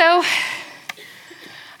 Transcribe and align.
So, 0.00 0.22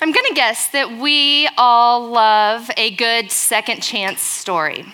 I'm 0.02 0.12
going 0.12 0.26
to 0.26 0.34
guess 0.34 0.68
that 0.72 0.98
we 1.00 1.48
all 1.56 2.10
love 2.10 2.70
a 2.76 2.90
good 2.90 3.30
second 3.30 3.80
chance 3.80 4.20
story. 4.20 4.84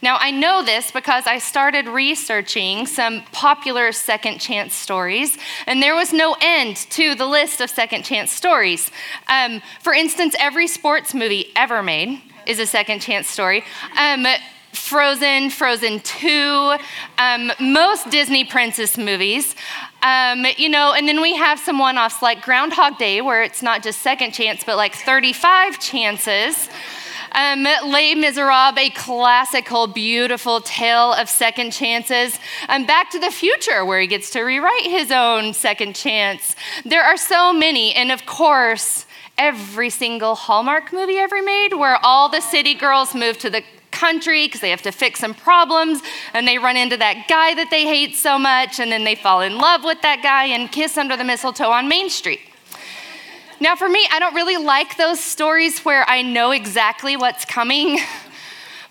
Now, 0.00 0.16
I 0.20 0.30
know 0.30 0.62
this 0.62 0.92
because 0.92 1.26
I 1.26 1.38
started 1.38 1.88
researching 1.88 2.86
some 2.86 3.24
popular 3.32 3.90
second 3.90 4.38
chance 4.38 4.76
stories, 4.76 5.36
and 5.66 5.82
there 5.82 5.96
was 5.96 6.12
no 6.12 6.36
end 6.40 6.76
to 6.90 7.16
the 7.16 7.26
list 7.26 7.60
of 7.60 7.68
second 7.68 8.04
chance 8.04 8.30
stories. 8.30 8.92
Um, 9.26 9.60
for 9.80 9.92
instance, 9.92 10.36
every 10.38 10.68
sports 10.68 11.14
movie 11.14 11.50
ever 11.56 11.82
made 11.82 12.22
is 12.46 12.60
a 12.60 12.66
second 12.66 13.00
chance 13.00 13.26
story. 13.28 13.64
Um, 13.98 14.24
Frozen, 14.78 15.50
Frozen 15.50 16.00
2, 16.00 16.76
um, 17.18 17.52
most 17.60 18.10
Disney 18.10 18.44
princess 18.44 18.96
movies. 18.96 19.54
Um, 20.02 20.46
you 20.56 20.68
know, 20.68 20.94
and 20.94 21.08
then 21.08 21.20
we 21.20 21.36
have 21.36 21.58
some 21.58 21.78
one 21.78 21.98
offs 21.98 22.22
like 22.22 22.42
Groundhog 22.42 22.98
Day, 22.98 23.20
where 23.20 23.42
it's 23.42 23.62
not 23.62 23.82
just 23.82 24.00
second 24.00 24.32
chance, 24.32 24.64
but 24.64 24.76
like 24.76 24.94
35 24.94 25.78
chances. 25.80 26.68
Um, 27.32 27.64
Les 27.64 28.14
Miserables, 28.14 28.78
a 28.78 28.90
classical, 28.90 29.86
beautiful 29.86 30.60
tale 30.60 31.12
of 31.12 31.28
second 31.28 31.72
chances. 31.72 32.38
Um, 32.68 32.86
Back 32.86 33.10
to 33.10 33.18
the 33.18 33.30
Future, 33.30 33.84
where 33.84 34.00
he 34.00 34.06
gets 34.06 34.30
to 34.30 34.42
rewrite 34.42 34.84
his 34.84 35.10
own 35.10 35.52
second 35.52 35.94
chance. 35.94 36.56
There 36.84 37.02
are 37.02 37.16
so 37.16 37.52
many, 37.52 37.94
and 37.94 38.10
of 38.10 38.24
course, 38.24 39.04
every 39.36 39.90
single 39.90 40.34
Hallmark 40.34 40.92
movie 40.92 41.18
ever 41.18 41.42
made, 41.42 41.74
where 41.74 41.98
all 42.02 42.28
the 42.28 42.40
city 42.40 42.74
girls 42.74 43.14
move 43.14 43.36
to 43.38 43.50
the 43.50 43.62
country 43.98 44.46
because 44.46 44.60
they 44.60 44.70
have 44.70 44.82
to 44.82 44.92
fix 44.92 45.20
some 45.20 45.34
problems 45.34 46.00
and 46.34 46.46
they 46.46 46.58
run 46.58 46.76
into 46.76 46.96
that 46.96 47.26
guy 47.28 47.54
that 47.54 47.70
they 47.70 47.84
hate 47.84 48.14
so 48.14 48.38
much 48.38 48.78
and 48.78 48.92
then 48.92 49.04
they 49.04 49.14
fall 49.14 49.40
in 49.40 49.58
love 49.58 49.82
with 49.84 50.00
that 50.02 50.22
guy 50.22 50.44
and 50.46 50.70
kiss 50.70 50.96
under 50.96 51.16
the 51.16 51.24
mistletoe 51.24 51.70
on 51.70 51.88
Main 51.88 52.08
Street. 52.08 52.40
Now, 53.60 53.74
for 53.74 53.88
me, 53.88 54.06
I 54.12 54.20
don't 54.20 54.34
really 54.34 54.56
like 54.56 54.96
those 54.96 55.18
stories 55.18 55.80
where 55.80 56.08
I 56.08 56.22
know 56.22 56.52
exactly 56.52 57.16
what's 57.16 57.44
coming. 57.44 57.98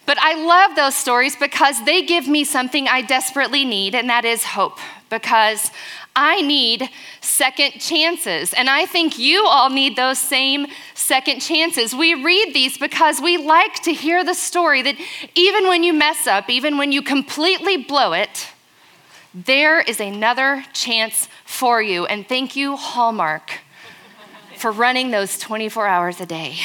But 0.08 0.18
I 0.22 0.36
love 0.36 0.78
those 0.78 0.96
stories 0.96 1.36
because 1.36 1.84
they 1.84 2.02
give 2.02 2.30
me 2.30 2.46
something 2.46 2.88
I 2.88 3.02
desperately 3.02 3.66
need, 3.66 3.94
and 3.94 4.10
that 4.10 4.24
is 4.24 4.42
hope. 4.42 4.80
Because 5.10 5.70
I 6.18 6.42
need 6.42 6.90
second 7.22 7.80
chances, 7.80 8.54
and 8.54 8.70
I 8.70 8.86
think 8.86 9.18
you 9.18 9.46
all 9.46 9.70
need 9.70 9.96
those 9.96 10.18
same 10.18 10.68
second 10.96 11.40
chances. 11.40 11.94
We 11.96 12.16
read 12.16 12.54
these 12.54 12.78
because 12.78 13.22
we 13.22 13.38
like 13.38 13.76
to 13.84 13.94
hear 13.94 14.26
the 14.26 14.34
story 14.34 14.82
that 14.82 14.96
even 15.36 15.68
when 15.68 15.84
you 15.84 15.94
mess 15.94 16.28
up, 16.28 16.50
even 16.50 16.78
when 16.78 16.92
you 16.92 17.02
completely 17.02 17.78
blow 17.78 18.14
it, 18.14 18.48
there 19.34 19.80
is 19.80 20.00
another 20.00 20.66
chance 20.74 21.30
for 21.46 21.82
you. 21.82 22.06
And 22.08 22.28
thank 22.28 22.56
you, 22.56 22.76
Hallmark 22.76 23.60
for 24.58 24.72
running 24.72 25.12
those 25.12 25.38
24 25.38 25.88
hours 25.88 26.20
a 26.20 26.26
day. 26.26 26.58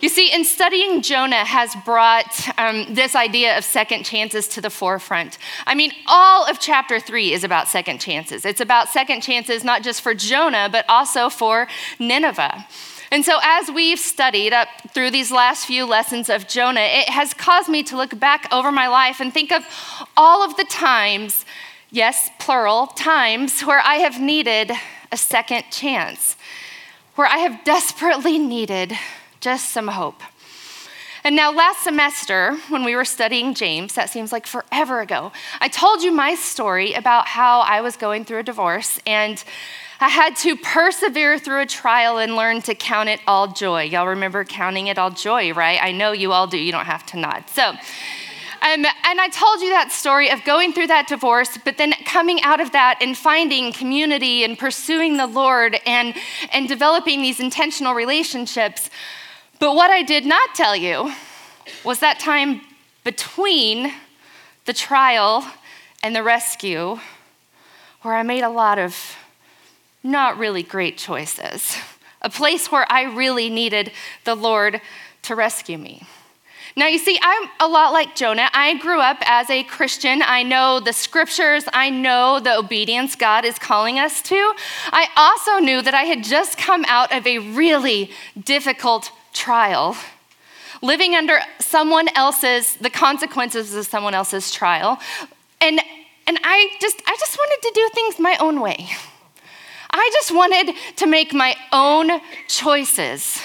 You 0.00 0.08
see, 0.08 0.32
in 0.32 0.44
studying 0.44 1.02
Jonah 1.02 1.44
has 1.44 1.76
brought 1.84 2.48
um, 2.58 2.94
this 2.94 3.14
idea 3.14 3.58
of 3.58 3.64
second 3.64 4.04
chances 4.04 4.48
to 4.48 4.62
the 4.62 4.70
forefront. 4.70 5.36
I 5.66 5.74
mean, 5.74 5.92
all 6.06 6.46
of 6.46 6.58
chapter 6.58 6.98
three 6.98 7.34
is 7.34 7.44
about 7.44 7.68
second 7.68 8.00
chances. 8.00 8.46
It's 8.46 8.62
about 8.62 8.88
second 8.88 9.20
chances 9.20 9.62
not 9.62 9.82
just 9.82 10.00
for 10.00 10.14
Jonah, 10.14 10.70
but 10.72 10.86
also 10.88 11.28
for 11.28 11.68
Nineveh. 11.98 12.66
And 13.12 13.24
so, 13.26 13.40
as 13.42 13.70
we've 13.70 13.98
studied 13.98 14.54
up 14.54 14.68
through 14.94 15.10
these 15.10 15.30
last 15.30 15.66
few 15.66 15.84
lessons 15.84 16.30
of 16.30 16.48
Jonah, 16.48 16.80
it 16.80 17.10
has 17.10 17.34
caused 17.34 17.68
me 17.68 17.82
to 17.82 17.96
look 17.96 18.18
back 18.18 18.48
over 18.50 18.72
my 18.72 18.86
life 18.88 19.20
and 19.20 19.34
think 19.34 19.52
of 19.52 19.64
all 20.16 20.42
of 20.42 20.56
the 20.56 20.64
times, 20.64 21.44
yes, 21.90 22.30
plural, 22.38 22.86
times 22.86 23.62
where 23.62 23.80
I 23.80 23.96
have 23.96 24.18
needed 24.18 24.72
a 25.12 25.16
second 25.18 25.64
chance, 25.70 26.36
where 27.16 27.26
I 27.26 27.38
have 27.38 27.64
desperately 27.64 28.38
needed 28.38 28.96
just 29.40 29.70
some 29.70 29.88
hope. 29.88 30.22
And 31.22 31.36
now, 31.36 31.52
last 31.52 31.84
semester, 31.84 32.56
when 32.70 32.82
we 32.82 32.96
were 32.96 33.04
studying 33.04 33.52
James, 33.54 33.94
that 33.94 34.08
seems 34.08 34.32
like 34.32 34.46
forever 34.46 35.00
ago, 35.00 35.32
I 35.60 35.68
told 35.68 36.02
you 36.02 36.12
my 36.12 36.34
story 36.34 36.94
about 36.94 37.28
how 37.28 37.60
I 37.60 37.82
was 37.82 37.96
going 37.96 38.24
through 38.24 38.38
a 38.38 38.42
divorce 38.42 38.98
and 39.06 39.42
I 40.02 40.08
had 40.08 40.34
to 40.36 40.56
persevere 40.56 41.38
through 41.38 41.60
a 41.60 41.66
trial 41.66 42.16
and 42.16 42.34
learn 42.34 42.62
to 42.62 42.74
count 42.74 43.10
it 43.10 43.20
all 43.26 43.48
joy. 43.48 43.82
Y'all 43.82 44.06
remember 44.06 44.44
counting 44.44 44.86
it 44.86 44.98
all 44.98 45.10
joy, 45.10 45.52
right? 45.52 45.78
I 45.82 45.92
know 45.92 46.12
you 46.12 46.32
all 46.32 46.46
do, 46.46 46.56
you 46.56 46.72
don't 46.72 46.86
have 46.86 47.04
to 47.06 47.18
nod. 47.18 47.44
So, 47.50 47.74
um, 48.62 48.84
and 48.84 49.20
I 49.20 49.28
told 49.28 49.60
you 49.60 49.70
that 49.70 49.92
story 49.92 50.30
of 50.30 50.42
going 50.44 50.72
through 50.72 50.86
that 50.86 51.06
divorce, 51.06 51.58
but 51.64 51.76
then 51.76 51.92
coming 52.04 52.42
out 52.42 52.60
of 52.60 52.72
that 52.72 52.98
and 53.02 53.16
finding 53.16 53.74
community 53.74 54.42
and 54.42 54.58
pursuing 54.58 55.18
the 55.18 55.26
Lord 55.26 55.78
and, 55.84 56.14
and 56.50 56.66
developing 56.66 57.20
these 57.20 57.40
intentional 57.40 57.92
relationships. 57.92 58.88
But 59.60 59.76
what 59.76 59.90
I 59.90 60.02
did 60.02 60.24
not 60.24 60.54
tell 60.54 60.74
you 60.74 61.12
was 61.84 62.00
that 62.00 62.18
time 62.18 62.62
between 63.04 63.92
the 64.64 64.72
trial 64.72 65.46
and 66.02 66.16
the 66.16 66.22
rescue 66.22 66.98
where 68.00 68.14
I 68.14 68.22
made 68.22 68.42
a 68.42 68.48
lot 68.48 68.78
of 68.78 69.16
not 70.02 70.38
really 70.38 70.62
great 70.62 70.96
choices, 70.96 71.76
a 72.22 72.30
place 72.30 72.72
where 72.72 72.90
I 72.90 73.02
really 73.02 73.50
needed 73.50 73.92
the 74.24 74.34
Lord 74.34 74.80
to 75.22 75.34
rescue 75.34 75.76
me. 75.76 76.06
Now, 76.74 76.86
you 76.86 76.98
see, 76.98 77.18
I'm 77.20 77.50
a 77.60 77.68
lot 77.68 77.92
like 77.92 78.14
Jonah. 78.14 78.48
I 78.54 78.78
grew 78.78 79.00
up 79.00 79.18
as 79.26 79.50
a 79.50 79.64
Christian. 79.64 80.22
I 80.22 80.42
know 80.42 80.80
the 80.80 80.94
scriptures, 80.94 81.64
I 81.74 81.90
know 81.90 82.40
the 82.40 82.56
obedience 82.56 83.14
God 83.14 83.44
is 83.44 83.58
calling 83.58 83.98
us 83.98 84.22
to. 84.22 84.54
I 84.90 85.08
also 85.16 85.62
knew 85.62 85.82
that 85.82 85.92
I 85.92 86.04
had 86.04 86.24
just 86.24 86.56
come 86.56 86.86
out 86.88 87.12
of 87.14 87.26
a 87.26 87.40
really 87.40 88.10
difficult 88.42 89.12
trial, 89.32 89.96
living 90.82 91.14
under 91.14 91.40
someone 91.58 92.08
else's, 92.16 92.76
the 92.76 92.90
consequences 92.90 93.74
of 93.74 93.86
someone 93.86 94.14
else's 94.14 94.50
trial. 94.50 94.98
And, 95.60 95.80
and 96.26 96.38
I, 96.42 96.70
just, 96.80 97.00
I 97.06 97.16
just 97.18 97.36
wanted 97.36 97.68
to 97.68 97.72
do 97.74 97.88
things 97.94 98.18
my 98.18 98.36
own 98.40 98.60
way. 98.60 98.88
I 99.90 100.10
just 100.14 100.34
wanted 100.34 100.74
to 100.96 101.06
make 101.06 101.32
my 101.32 101.56
own 101.72 102.20
choices 102.48 103.40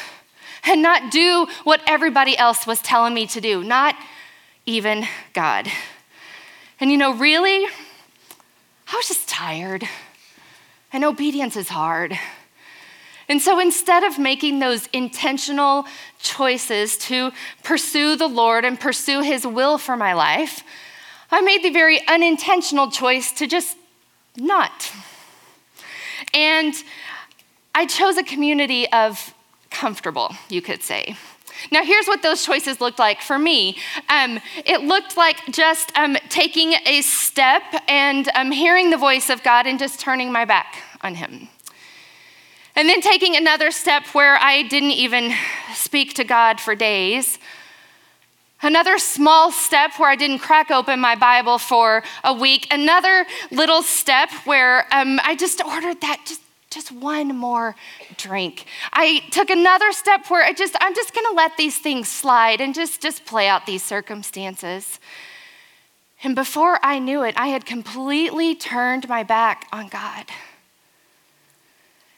and 0.63 0.81
not 0.81 1.11
do 1.11 1.47
what 1.63 1.81
everybody 1.87 2.37
else 2.37 2.67
was 2.67 2.81
telling 2.81 3.13
me 3.13 3.27
to 3.27 3.41
do, 3.41 3.63
not 3.63 3.95
even 4.65 5.05
God. 5.33 5.67
And 6.79 6.91
you 6.91 6.97
know, 6.97 7.13
really, 7.13 7.65
I 7.65 8.95
was 8.95 9.07
just 9.07 9.27
tired, 9.27 9.83
and 10.91 11.03
obedience 11.03 11.55
is 11.55 11.69
hard. 11.69 12.17
And 13.27 13.41
so 13.41 13.59
instead 13.59 14.03
of 14.03 14.19
making 14.19 14.59
those 14.59 14.87
intentional 14.87 15.85
choices 16.19 16.97
to 16.97 17.31
pursue 17.63 18.15
the 18.15 18.27
Lord 18.27 18.65
and 18.65 18.79
pursue 18.79 19.21
His 19.21 19.45
will 19.45 19.77
for 19.77 19.97
my 19.97 20.13
life, 20.13 20.63
I 21.31 21.41
made 21.41 21.63
the 21.63 21.71
very 21.71 22.05
unintentional 22.07 22.91
choice 22.91 23.31
to 23.33 23.47
just 23.47 23.77
not. 24.37 24.91
And 26.33 26.73
I 27.73 27.85
chose 27.85 28.17
a 28.17 28.23
community 28.23 28.91
of 28.91 29.33
comfortable, 29.69 30.33
you 30.49 30.61
could 30.61 30.83
say. 30.83 31.17
Now, 31.71 31.83
here's 31.83 32.05
what 32.05 32.21
those 32.21 32.45
choices 32.45 32.79
looked 32.79 32.99
like 32.99 33.21
for 33.21 33.39
me. 33.39 33.77
Um, 34.09 34.39
it 34.65 34.81
looked 34.81 35.17
like 35.17 35.37
just 35.51 35.91
um, 35.97 36.17
taking 36.29 36.73
a 36.85 37.01
step 37.01 37.63
and 37.87 38.29
um, 38.35 38.51
hearing 38.51 38.89
the 38.89 38.97
voice 38.97 39.29
of 39.29 39.41
God 39.41 39.65
and 39.65 39.79
just 39.79 39.99
turning 39.99 40.31
my 40.31 40.45
back 40.45 40.77
on 41.01 41.15
Him. 41.15 41.49
And 42.75 42.89
then 42.89 43.01
taking 43.01 43.35
another 43.35 43.71
step 43.71 44.05
where 44.07 44.35
I 44.35 44.63
didn't 44.63 44.91
even 44.91 45.33
speak 45.73 46.13
to 46.15 46.23
God 46.23 46.59
for 46.59 46.75
days. 46.75 47.39
Another 48.61 48.97
small 48.97 49.51
step 49.51 49.91
where 49.97 50.09
I 50.09 50.15
didn't 50.15 50.39
crack 50.39 50.71
open 50.71 50.99
my 50.99 51.15
Bible 51.15 51.57
for 51.57 52.03
a 52.23 52.33
week. 52.33 52.67
Another 52.71 53.25
little 53.51 53.81
step 53.81 54.29
where 54.43 54.87
um, 54.93 55.19
I 55.23 55.35
just 55.35 55.63
ordered 55.63 56.01
that 56.01 56.21
just 56.25 56.41
just 56.75 56.91
one 56.91 57.29
more 57.29 57.73
drink. 58.17 58.65
I 58.91 59.21
took 59.31 59.49
another 59.49 59.93
step 59.93 60.29
where 60.29 60.43
I 60.43 60.51
just, 60.51 60.75
I'm 60.81 60.93
just 60.93 61.15
gonna 61.15 61.33
let 61.33 61.55
these 61.55 61.77
things 61.77 62.09
slide 62.09 62.59
and 62.59 62.75
just, 62.75 63.01
just 63.01 63.25
play 63.25 63.47
out 63.47 63.65
these 63.65 63.81
circumstances. 63.81 64.99
And 66.21 66.35
before 66.35 66.77
I 66.83 66.99
knew 66.99 67.23
it, 67.23 67.33
I 67.37 67.47
had 67.47 67.65
completely 67.65 68.55
turned 68.55 69.07
my 69.07 69.23
back 69.23 69.67
on 69.71 69.87
God. 69.87 70.25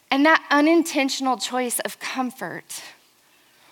And 0.10 0.26
that 0.26 0.46
unintentional 0.50 1.38
choice 1.38 1.80
of 1.80 2.00
comfort 2.00 2.82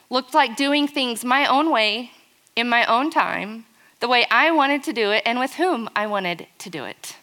looked 0.10 0.34
like 0.34 0.56
doing 0.56 0.88
things 0.88 1.24
my 1.24 1.46
own 1.46 1.72
way, 1.72 2.12
in 2.56 2.70
my 2.70 2.86
own 2.86 3.10
time, 3.10 3.66
the 4.00 4.08
way 4.08 4.26
I 4.30 4.52
wanted 4.52 4.84
to 4.84 4.94
do 4.94 5.12
it, 5.12 5.24
and 5.26 5.40
with 5.40 5.54
whom 5.54 5.90
I 5.96 6.08
wanted 6.08 6.48
to 6.60 6.70
do 6.70 6.86
it. 6.86 7.16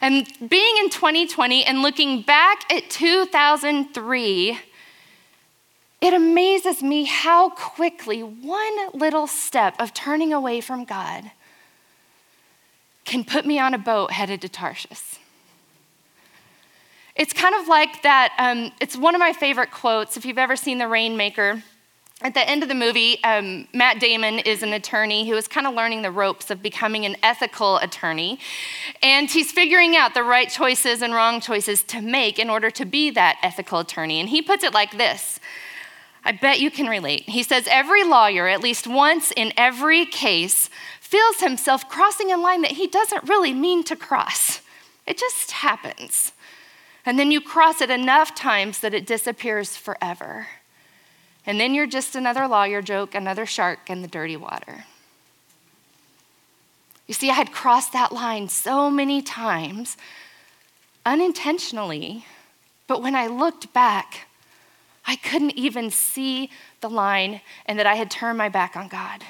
And 0.00 0.26
being 0.48 0.76
in 0.78 0.88
2020 0.90 1.64
and 1.64 1.82
looking 1.82 2.22
back 2.22 2.70
at 2.72 2.88
2003, 2.88 4.58
it 6.00 6.14
amazes 6.14 6.82
me 6.82 7.04
how 7.04 7.50
quickly 7.50 8.22
one 8.22 8.90
little 8.94 9.26
step 9.26 9.74
of 9.78 9.92
turning 9.92 10.32
away 10.32 10.62
from 10.62 10.84
God 10.84 11.30
can 13.04 13.24
put 13.24 13.44
me 13.44 13.58
on 13.58 13.74
a 13.74 13.78
boat 13.78 14.12
headed 14.12 14.40
to 14.42 14.48
Tarshish. 14.48 15.19
It's 17.16 17.32
kind 17.32 17.54
of 17.54 17.68
like 17.68 18.02
that. 18.02 18.34
Um, 18.38 18.72
it's 18.80 18.96
one 18.96 19.14
of 19.14 19.18
my 19.18 19.32
favorite 19.32 19.70
quotes. 19.70 20.16
If 20.16 20.24
you've 20.24 20.38
ever 20.38 20.56
seen 20.56 20.78
The 20.78 20.88
Rainmaker, 20.88 21.62
at 22.22 22.34
the 22.34 22.46
end 22.46 22.62
of 22.62 22.68
the 22.68 22.74
movie, 22.74 23.22
um, 23.24 23.66
Matt 23.72 23.98
Damon 23.98 24.40
is 24.40 24.62
an 24.62 24.74
attorney 24.74 25.28
who 25.28 25.36
is 25.36 25.48
kind 25.48 25.66
of 25.66 25.74
learning 25.74 26.02
the 26.02 26.10
ropes 26.10 26.50
of 26.50 26.62
becoming 26.62 27.06
an 27.06 27.16
ethical 27.22 27.78
attorney. 27.78 28.38
And 29.02 29.30
he's 29.30 29.50
figuring 29.50 29.96
out 29.96 30.12
the 30.12 30.22
right 30.22 30.50
choices 30.50 31.00
and 31.00 31.14
wrong 31.14 31.40
choices 31.40 31.82
to 31.84 32.02
make 32.02 32.38
in 32.38 32.50
order 32.50 32.70
to 32.72 32.84
be 32.84 33.10
that 33.10 33.38
ethical 33.42 33.78
attorney. 33.78 34.20
And 34.20 34.28
he 34.28 34.42
puts 34.42 34.64
it 34.64 34.74
like 34.74 34.98
this 34.98 35.40
I 36.22 36.32
bet 36.32 36.60
you 36.60 36.70
can 36.70 36.86
relate. 36.86 37.22
He 37.22 37.42
says, 37.42 37.66
Every 37.70 38.04
lawyer, 38.04 38.46
at 38.48 38.60
least 38.60 38.86
once 38.86 39.32
in 39.34 39.52
every 39.56 40.04
case, 40.04 40.68
feels 41.00 41.40
himself 41.40 41.88
crossing 41.88 42.30
a 42.30 42.36
line 42.36 42.60
that 42.62 42.72
he 42.72 42.86
doesn't 42.86 43.28
really 43.28 43.54
mean 43.54 43.82
to 43.84 43.96
cross. 43.96 44.60
It 45.06 45.16
just 45.16 45.50
happens. 45.50 46.32
And 47.06 47.18
then 47.18 47.30
you 47.30 47.40
cross 47.40 47.80
it 47.80 47.90
enough 47.90 48.34
times 48.34 48.80
that 48.80 48.94
it 48.94 49.06
disappears 49.06 49.76
forever. 49.76 50.48
And 51.46 51.58
then 51.58 51.74
you're 51.74 51.86
just 51.86 52.14
another 52.14 52.46
lawyer 52.46 52.82
joke, 52.82 53.14
another 53.14 53.46
shark 53.46 53.88
in 53.88 54.02
the 54.02 54.08
dirty 54.08 54.36
water. 54.36 54.84
You 57.06 57.14
see, 57.14 57.30
I 57.30 57.34
had 57.34 57.50
crossed 57.50 57.92
that 57.92 58.12
line 58.12 58.48
so 58.48 58.90
many 58.90 59.20
times 59.20 59.96
unintentionally, 61.04 62.24
but 62.86 63.02
when 63.02 63.16
I 63.16 63.26
looked 63.26 63.72
back, 63.72 64.28
I 65.06 65.16
couldn't 65.16 65.56
even 65.56 65.90
see 65.90 66.50
the 66.80 66.90
line 66.90 67.40
and 67.66 67.78
that 67.78 67.86
I 67.86 67.94
had 67.96 68.10
turned 68.10 68.38
my 68.38 68.48
back 68.48 68.76
on 68.76 68.86
God. 68.86 69.24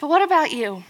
But 0.00 0.08
what 0.08 0.20
about 0.20 0.52
you? 0.52 0.84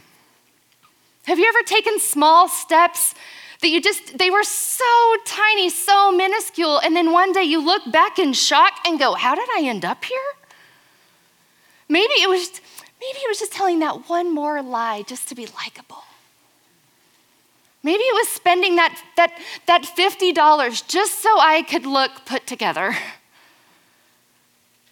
Have 1.27 1.39
you 1.39 1.47
ever 1.47 1.63
taken 1.63 2.01
small 2.01 2.49
steps 2.49 3.15
that 3.61 3.69
you 3.69 3.81
just, 3.81 4.19
they 4.19 4.31
were 4.31 4.45
so 4.45 4.85
tiny, 5.25 5.69
so 5.69 6.13
minuscule, 6.13 6.79
and 6.79 6.95
then 6.95 7.13
one 7.13 7.33
day 7.33 7.43
you 7.43 7.65
look 7.65 7.91
back 7.91 8.19
in 8.19 8.33
shock 8.33 8.73
and 8.87 8.99
go, 8.99 9.15
How 9.15 9.35
did 9.35 9.49
I 9.57 9.63
end 9.65 9.85
up 9.85 10.05
here? 10.05 10.19
Maybe 11.89 12.13
it 12.15 12.29
was, 12.29 12.61
maybe 13.01 13.19
it 13.19 13.29
was 13.29 13.39
just 13.39 13.53
telling 13.53 13.81
that 13.81 14.09
one 14.09 14.33
more 14.33 14.63
lie 14.63 15.03
just 15.03 15.29
to 15.29 15.35
be 15.35 15.47
likable. 15.47 16.05
Maybe 17.83 18.03
it 18.03 18.15
was 18.15 18.29
spending 18.29 18.77
that, 18.77 19.01
that, 19.17 19.39
that 19.67 19.83
$50 19.83 20.89
just 20.89 21.23
so 21.23 21.29
I 21.39 21.63
could 21.63 21.87
look 21.87 22.11
put 22.27 22.47
together. 22.47 22.95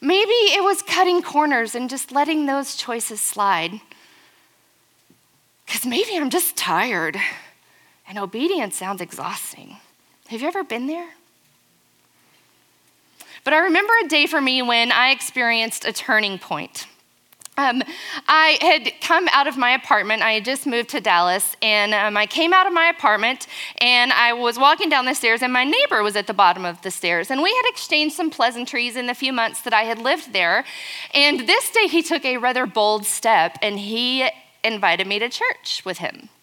Maybe 0.01 0.31
it 0.31 0.63
was 0.63 0.83
cutting 0.83 1.21
corners 1.21 1.75
and 1.75 1.91
just 1.91 2.13
letting 2.13 2.47
those 2.47 2.77
choices 2.77 3.21
slide. 3.21 3.81
Because 5.67 5.85
maybe 5.85 6.17
I'm 6.17 6.31
just 6.31 6.57
tired 6.57 7.19
and 8.09 8.19
obedience 8.19 8.77
sounds 8.77 9.01
exhausting. 9.01 9.77
Have 10.29 10.43
you 10.43 10.49
ever 10.49 10.65
been 10.65 10.87
there? 10.87 11.09
But 13.45 13.55
I 13.55 13.59
remember 13.59 13.93
a 14.05 14.09
day 14.09 14.27
for 14.27 14.41
me 14.41 14.61
when 14.63 14.91
I 14.91 15.11
experienced 15.11 15.85
a 15.85 15.93
turning 15.93 16.39
point. 16.39 16.87
Um, 17.59 17.83
I 18.29 18.59
had 18.61 18.93
come 19.01 19.29
out 19.33 19.47
of 19.47 19.57
my 19.57 19.71
apartment. 19.71 20.21
I 20.21 20.33
had 20.33 20.45
just 20.45 20.67
moved 20.67 20.91
to 20.91 21.01
Dallas, 21.01 21.57
and 21.63 21.95
um, 21.95 22.17
I 22.17 22.27
came 22.27 22.53
out 22.53 22.67
of 22.67 22.73
my 22.73 22.89
apartment, 22.89 23.47
and 23.79 24.13
I 24.13 24.35
was 24.35 24.59
walking 24.59 24.91
down 24.91 25.07
the 25.07 25.15
stairs, 25.15 25.43
and 25.43 25.53
my 25.53 25.65
neighbor 25.65 26.03
was 26.03 26.17
at 26.17 26.27
the 26.27 26.35
bottom 26.35 26.67
of 26.67 26.83
the 26.83 26.91
stairs, 26.91 27.31
and 27.31 27.41
we 27.43 27.51
had 27.51 27.63
exchanged 27.67 28.15
some 28.15 28.31
pleasantries 28.31 28.95
in 28.95 29.07
the 29.07 29.15
few 29.15 29.33
months 29.33 29.63
that 29.63 29.73
I 29.73 29.85
had 29.85 29.99
lived 29.99 30.35
there. 30.35 30.65
And 31.15 31.47
this 31.47 31.71
day, 31.71 31.87
he 31.87 32.03
took 32.03 32.27
a 32.27 32.37
rather 32.37 32.67
bold 32.67 33.07
step, 33.07 33.57
and 33.63 33.79
he 33.79 34.29
invited 34.63 35.07
me 35.07 35.19
to 35.19 35.29
church 35.29 35.83
with 35.85 35.99
him. 35.99 36.29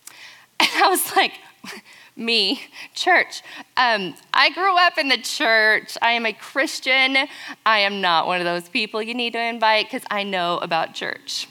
And 0.60 0.70
I 0.82 0.88
was 0.88 1.16
like, 1.16 1.34
me, 2.16 2.62
church. 2.94 3.42
Um, 3.78 4.16
I 4.34 4.50
grew 4.52 4.78
up 4.78 4.98
in 4.98 5.10
the 5.10 5.18
church. 5.18 5.98
I 6.02 6.12
am 6.12 6.26
a 6.26 6.34
Christian. 6.34 7.18
I 7.66 7.80
am 7.80 8.02
not 8.02 8.28
one 8.28 8.40
of 8.40 8.46
those 8.46 8.70
people 8.70 9.02
you 9.02 9.14
need 9.14 9.34
to 9.34 9.42
invite 9.42 9.88
because 9.88 10.04
I 10.10 10.24
know 10.24 10.58
about 10.60 10.94
church. 10.94 11.48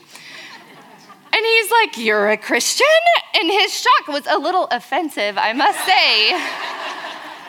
And 1.35 1.47
he's 1.47 1.71
like, 1.71 1.99
You're 1.99 2.31
a 2.31 2.37
Christian? 2.37 2.87
And 3.35 3.51
his 3.51 3.73
shock 3.73 4.09
was 4.09 4.27
a 4.27 4.39
little 4.39 4.69
offensive, 4.71 5.37
I 5.39 5.53
must 5.53 5.85
say. 5.87 6.39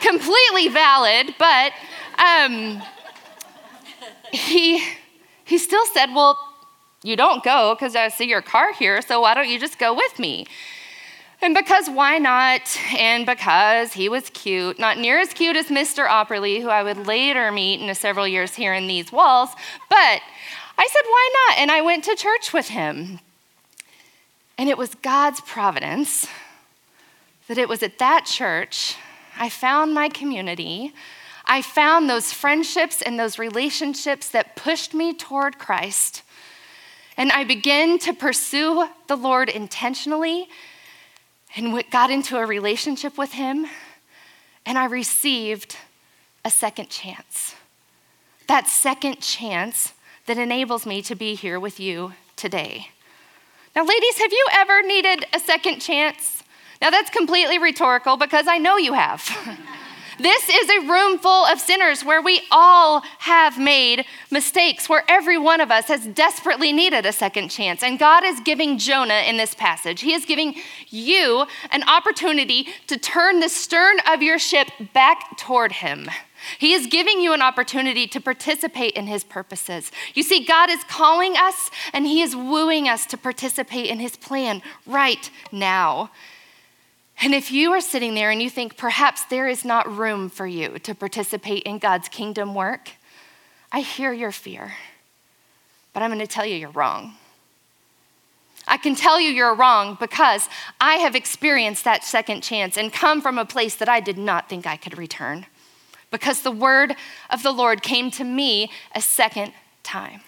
Completely 0.00 0.68
valid, 0.68 1.34
but 1.38 1.72
um, 2.18 2.82
he, 4.32 4.82
he 5.44 5.58
still 5.58 5.84
said, 5.86 6.14
Well, 6.14 6.38
you 7.02 7.16
don't 7.16 7.44
go 7.44 7.74
because 7.74 7.94
I 7.94 8.08
see 8.08 8.26
your 8.26 8.40
car 8.40 8.72
here, 8.72 9.02
so 9.02 9.20
why 9.20 9.34
don't 9.34 9.48
you 9.48 9.60
just 9.60 9.78
go 9.78 9.94
with 9.94 10.18
me? 10.18 10.46
And 11.44 11.54
because 11.54 11.90
why 11.90 12.16
not? 12.16 12.62
And 12.96 13.26
because 13.26 13.92
he 13.92 14.08
was 14.08 14.30
cute, 14.30 14.78
not 14.78 14.96
near 14.96 15.18
as 15.18 15.34
cute 15.34 15.56
as 15.56 15.66
Mr. 15.66 16.08
Opperly, 16.08 16.62
who 16.62 16.70
I 16.70 16.82
would 16.82 17.06
later 17.06 17.52
meet 17.52 17.82
in 17.82 17.94
several 17.94 18.26
years 18.26 18.54
here 18.54 18.72
in 18.72 18.86
these 18.86 19.12
walls, 19.12 19.50
but 19.90 20.22
I 20.78 20.88
said, 20.90 21.02
why 21.04 21.30
not? 21.34 21.58
And 21.58 21.70
I 21.70 21.82
went 21.82 22.04
to 22.04 22.16
church 22.16 22.54
with 22.54 22.68
him. 22.68 23.20
And 24.56 24.70
it 24.70 24.78
was 24.78 24.94
God's 24.94 25.42
providence 25.42 26.26
that 27.46 27.58
it 27.58 27.68
was 27.68 27.82
at 27.82 27.98
that 27.98 28.24
church 28.24 28.96
I 29.36 29.50
found 29.50 29.92
my 29.92 30.08
community. 30.08 30.94
I 31.44 31.60
found 31.60 32.08
those 32.08 32.32
friendships 32.32 33.02
and 33.02 33.20
those 33.20 33.38
relationships 33.38 34.30
that 34.30 34.56
pushed 34.56 34.94
me 34.94 35.12
toward 35.12 35.58
Christ. 35.58 36.22
And 37.18 37.30
I 37.32 37.44
began 37.44 37.98
to 37.98 38.14
pursue 38.14 38.88
the 39.08 39.16
Lord 39.16 39.50
intentionally 39.50 40.48
and 41.56 41.82
got 41.90 42.10
into 42.10 42.36
a 42.36 42.46
relationship 42.46 43.16
with 43.16 43.32
him, 43.32 43.66
and 44.66 44.78
I 44.78 44.86
received 44.86 45.76
a 46.44 46.50
second 46.50 46.90
chance. 46.90 47.54
That 48.46 48.66
second 48.66 49.20
chance 49.20 49.92
that 50.26 50.38
enables 50.38 50.86
me 50.86 51.02
to 51.02 51.14
be 51.14 51.34
here 51.34 51.60
with 51.60 51.78
you 51.78 52.12
today. 52.36 52.88
Now, 53.74 53.84
ladies, 53.84 54.18
have 54.18 54.32
you 54.32 54.46
ever 54.52 54.82
needed 54.82 55.26
a 55.32 55.40
second 55.40 55.80
chance? 55.80 56.42
Now, 56.80 56.90
that's 56.90 57.10
completely 57.10 57.58
rhetorical 57.58 58.16
because 58.16 58.46
I 58.48 58.58
know 58.58 58.76
you 58.76 58.92
have. 58.92 59.28
This 60.18 60.48
is 60.48 60.70
a 60.70 60.88
room 60.88 61.18
full 61.18 61.46
of 61.46 61.58
sinners 61.58 62.04
where 62.04 62.22
we 62.22 62.42
all 62.50 63.02
have 63.18 63.58
made 63.58 64.04
mistakes, 64.30 64.88
where 64.88 65.04
every 65.08 65.38
one 65.38 65.60
of 65.60 65.70
us 65.70 65.86
has 65.86 66.06
desperately 66.06 66.72
needed 66.72 67.06
a 67.06 67.12
second 67.12 67.48
chance. 67.48 67.82
And 67.82 67.98
God 67.98 68.24
is 68.24 68.40
giving 68.40 68.78
Jonah 68.78 69.22
in 69.26 69.36
this 69.36 69.54
passage, 69.54 70.00
He 70.00 70.12
is 70.12 70.24
giving 70.24 70.54
you 70.88 71.46
an 71.70 71.82
opportunity 71.88 72.68
to 72.86 72.96
turn 72.96 73.40
the 73.40 73.48
stern 73.48 73.96
of 74.08 74.22
your 74.22 74.38
ship 74.38 74.68
back 74.92 75.36
toward 75.36 75.72
Him. 75.72 76.08
He 76.58 76.74
is 76.74 76.86
giving 76.86 77.20
you 77.20 77.32
an 77.32 77.42
opportunity 77.42 78.06
to 78.08 78.20
participate 78.20 78.92
in 78.92 79.06
his 79.06 79.24
purposes. 79.24 79.90
You 80.14 80.22
see, 80.22 80.44
God 80.44 80.70
is 80.70 80.84
calling 80.84 81.36
us 81.36 81.70
and 81.92 82.06
he 82.06 82.22
is 82.22 82.36
wooing 82.36 82.88
us 82.88 83.06
to 83.06 83.16
participate 83.16 83.86
in 83.86 83.98
his 83.98 84.16
plan 84.16 84.62
right 84.86 85.30
now. 85.50 86.10
And 87.20 87.34
if 87.34 87.50
you 87.50 87.72
are 87.72 87.80
sitting 87.80 88.14
there 88.14 88.30
and 88.30 88.42
you 88.42 88.50
think 88.50 88.76
perhaps 88.76 89.24
there 89.24 89.48
is 89.48 89.64
not 89.64 89.96
room 89.96 90.28
for 90.28 90.46
you 90.46 90.78
to 90.80 90.94
participate 90.94 91.62
in 91.62 91.78
God's 91.78 92.08
kingdom 92.08 92.54
work, 92.54 92.90
I 93.72 93.80
hear 93.80 94.12
your 94.12 94.32
fear, 94.32 94.74
but 95.92 96.02
I'm 96.02 96.10
going 96.10 96.20
to 96.20 96.26
tell 96.26 96.46
you 96.46 96.56
you're 96.56 96.70
wrong. 96.70 97.14
I 98.66 98.76
can 98.76 98.94
tell 98.94 99.20
you 99.20 99.30
you're 99.30 99.54
wrong 99.54 99.96
because 100.00 100.48
I 100.80 100.94
have 100.96 101.14
experienced 101.14 101.84
that 101.84 102.02
second 102.04 102.42
chance 102.42 102.78
and 102.78 102.92
come 102.92 103.20
from 103.20 103.38
a 103.38 103.44
place 103.44 103.76
that 103.76 103.88
I 103.88 104.00
did 104.00 104.18
not 104.18 104.48
think 104.48 104.66
I 104.66 104.76
could 104.76 104.96
return 104.96 105.46
because 106.10 106.42
the 106.42 106.50
word 106.50 106.94
of 107.30 107.42
the 107.42 107.52
Lord 107.52 107.82
came 107.82 108.10
to 108.12 108.24
me 108.24 108.70
a 108.94 109.00
second 109.00 109.52
time. 109.82 110.20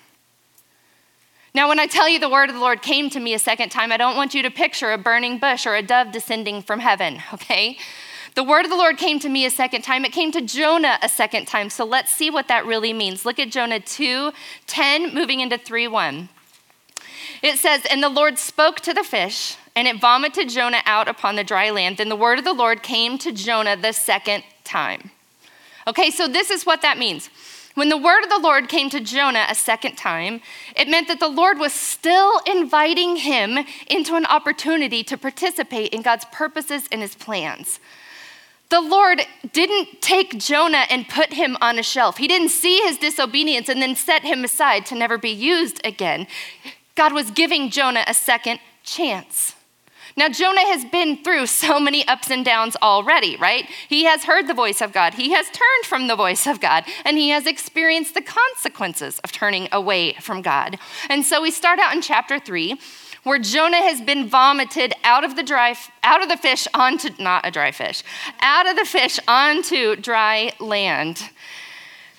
Now, 1.57 1.69
when 1.69 1.81
I 1.81 1.87
tell 1.87 2.07
you 2.07 2.19
the 2.19 2.29
word 2.29 2.51
of 2.51 2.55
the 2.55 2.61
Lord 2.61 2.83
came 2.83 3.09
to 3.09 3.19
me 3.19 3.33
a 3.33 3.39
second 3.39 3.71
time, 3.71 3.91
I 3.91 3.97
don't 3.97 4.15
want 4.15 4.35
you 4.35 4.43
to 4.43 4.51
picture 4.51 4.93
a 4.93 4.99
burning 4.99 5.39
bush 5.39 5.65
or 5.65 5.75
a 5.75 5.81
dove 5.81 6.13
descending 6.13 6.61
from 6.61 6.81
heaven, 6.81 7.23
okay? 7.33 7.79
The 8.35 8.45
word 8.45 8.67
of 8.67 8.71
the 8.71 8.77
Lord 8.77 8.99
came 8.99 9.19
to 9.21 9.31
me 9.31 9.47
a 9.47 9.51
second 9.51 9.81
time. 9.81 10.05
It 10.05 10.13
came 10.13 10.31
to 10.33 10.43
Jonah 10.43 10.99
a 11.01 11.09
second 11.09 11.47
time. 11.47 11.71
So 11.71 11.87
let's 11.87 12.11
see 12.11 12.29
what 12.29 12.49
that 12.49 12.67
really 12.67 12.93
means. 12.93 13.25
Look 13.25 13.39
at 13.39 13.51
Jonah 13.51 13.81
2 13.81 14.33
10, 14.67 15.15
moving 15.15 15.41
into 15.41 15.57
3 15.57 15.89
1. 15.89 16.29
It 17.43 17.57
says, 17.57 17.87
And 17.91 18.03
the 18.03 18.11
Lord 18.11 18.37
spoke 18.37 18.81
to 18.81 18.93
the 18.93 19.03
fish, 19.03 19.57
and 19.75 19.89
it 19.89 19.99
vomited 19.99 20.51
Jonah 20.51 20.83
out 20.85 21.09
upon 21.09 21.37
the 21.37 21.45
dry 21.45 21.71
land. 21.71 21.97
Then 21.97 22.11
the 22.11 22.17
word 22.17 22.39
of 22.39 22.45
the 22.45 22.53
Lord 22.53 22.83
came 22.83 23.17
to 23.17 23.33
Jonah 23.33 23.79
the 23.79 23.93
second 23.93 24.45
time. 24.63 25.11
Okay, 25.87 26.11
so 26.11 26.29
this 26.29 26.51
is 26.51 26.67
what 26.67 26.83
that 26.83 26.99
means. 26.99 27.31
When 27.77 27.91
the 27.91 27.99
word 27.99 28.25
of 28.25 28.31
the 28.31 28.39
Lord 28.39 28.71
came 28.71 28.89
to 28.89 29.01
Jonah 29.01 29.45
a 29.51 29.55
second 29.55 29.97
time, 29.97 30.41
it 30.75 30.89
meant 30.89 31.09
that 31.09 31.21
the 31.21 31.29
Lord 31.29 31.59
was 31.59 31.75
still 31.75 32.41
inviting 32.47 33.17
him 33.17 33.59
into 33.87 34.15
an 34.15 34.25
opportunity 34.25 35.05
to 35.05 35.19
participate 35.19 35.93
in 35.93 36.01
God's 36.01 36.25
purposes 36.33 36.89
and 36.91 37.03
his 37.03 37.15
plans. 37.15 37.79
The 38.71 38.81
Lord 38.81 39.21
didn't 39.53 40.01
take 40.01 40.39
Jonah 40.39 40.87
and 40.89 41.07
put 41.07 41.35
him 41.35 41.59
on 41.61 41.79
a 41.79 41.83
shelf. 41.83 42.17
He 42.17 42.27
didn't 42.27 42.49
see 42.49 42.79
his 42.79 42.97
disobedience 42.97 43.69
and 43.69 43.83
then 43.83 43.95
set 43.95 44.23
him 44.23 44.43
aside 44.43 44.87
to 44.87 44.95
never 44.95 45.19
be 45.19 45.29
used 45.29 45.79
again. 45.85 46.27
God 46.95 47.13
was 47.13 47.31
giving 47.31 47.69
Jonah 47.69 48.05
a 48.07 48.15
second 48.15 48.59
chance. 48.85 49.55
Now, 50.17 50.31
Jonah 50.31 50.65
has 50.73 50.85
been 50.87 51.23
through 51.23 51.47
so 51.47 51.79
many 51.79 52.07
ups 52.09 52.31
and 52.31 52.43
downs 52.43 52.75
already, 52.81 53.37
right? 53.37 53.69
He 53.87 54.05
has 54.05 54.25
heard 54.25 54.47
the 54.47 54.55
voice 54.55 54.81
of 54.81 54.93
God, 54.93 55.15
he 55.15 55.33
has 55.33 55.47
turned 55.47 55.85
from 55.85 56.07
the 56.07 56.17
voice 56.17 56.47
of 56.47 56.61
God, 56.61 56.85
and 57.05 57.19
he 57.19 57.29
has 57.29 57.47
experienced 57.47 58.15
the 58.15 58.23
consequences 58.23 59.19
of 59.21 59.33
turning 59.33 59.69
away 59.73 60.15
from 60.15 60.41
God. 60.41 60.79
And 61.11 61.25
so 61.25 61.43
we 61.43 61.51
start 61.51 61.79
out 61.79 61.95
in 61.95 62.01
chapter 62.01 62.39
3 62.39 62.79
where 63.25 63.39
Jonah 63.41 63.83
has 63.83 64.01
been 64.01 64.29
vomited 64.29 64.95
out 65.03 65.25
of 65.25 65.35
the 65.35 65.43
dry 65.43 65.75
out 66.05 66.23
of 66.23 66.29
the 66.29 66.37
fish 66.37 66.69
onto 66.73 67.11
not 67.19 67.45
a 67.45 67.51
dry 67.51 67.73
fish, 67.73 68.05
out 68.41 68.69
of 68.69 68.77
the 68.77 68.85
fish 68.85 69.19
onto 69.27 69.97
dry 69.97 70.53
land. 70.61 71.29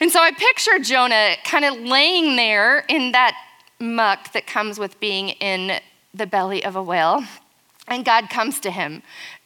And 0.01 0.11
so 0.11 0.21
I 0.21 0.31
picture 0.33 0.77
Jonah 0.79 1.35
kind 1.45 1.63
of 1.63 1.79
laying 1.79 2.35
there 2.35 2.79
in 2.89 3.13
that 3.13 3.35
muck 3.79 4.33
that 4.33 4.45
comes 4.45 4.77
with 4.77 4.99
being 4.99 5.29
in 5.29 5.79
the 6.13 6.27
belly 6.27 6.63
of 6.63 6.75
a 6.75 6.83
whale. 6.83 7.23
And 7.87 8.03
God 8.03 8.29
comes 8.29 8.59
to 8.61 8.71
him. 8.71 9.01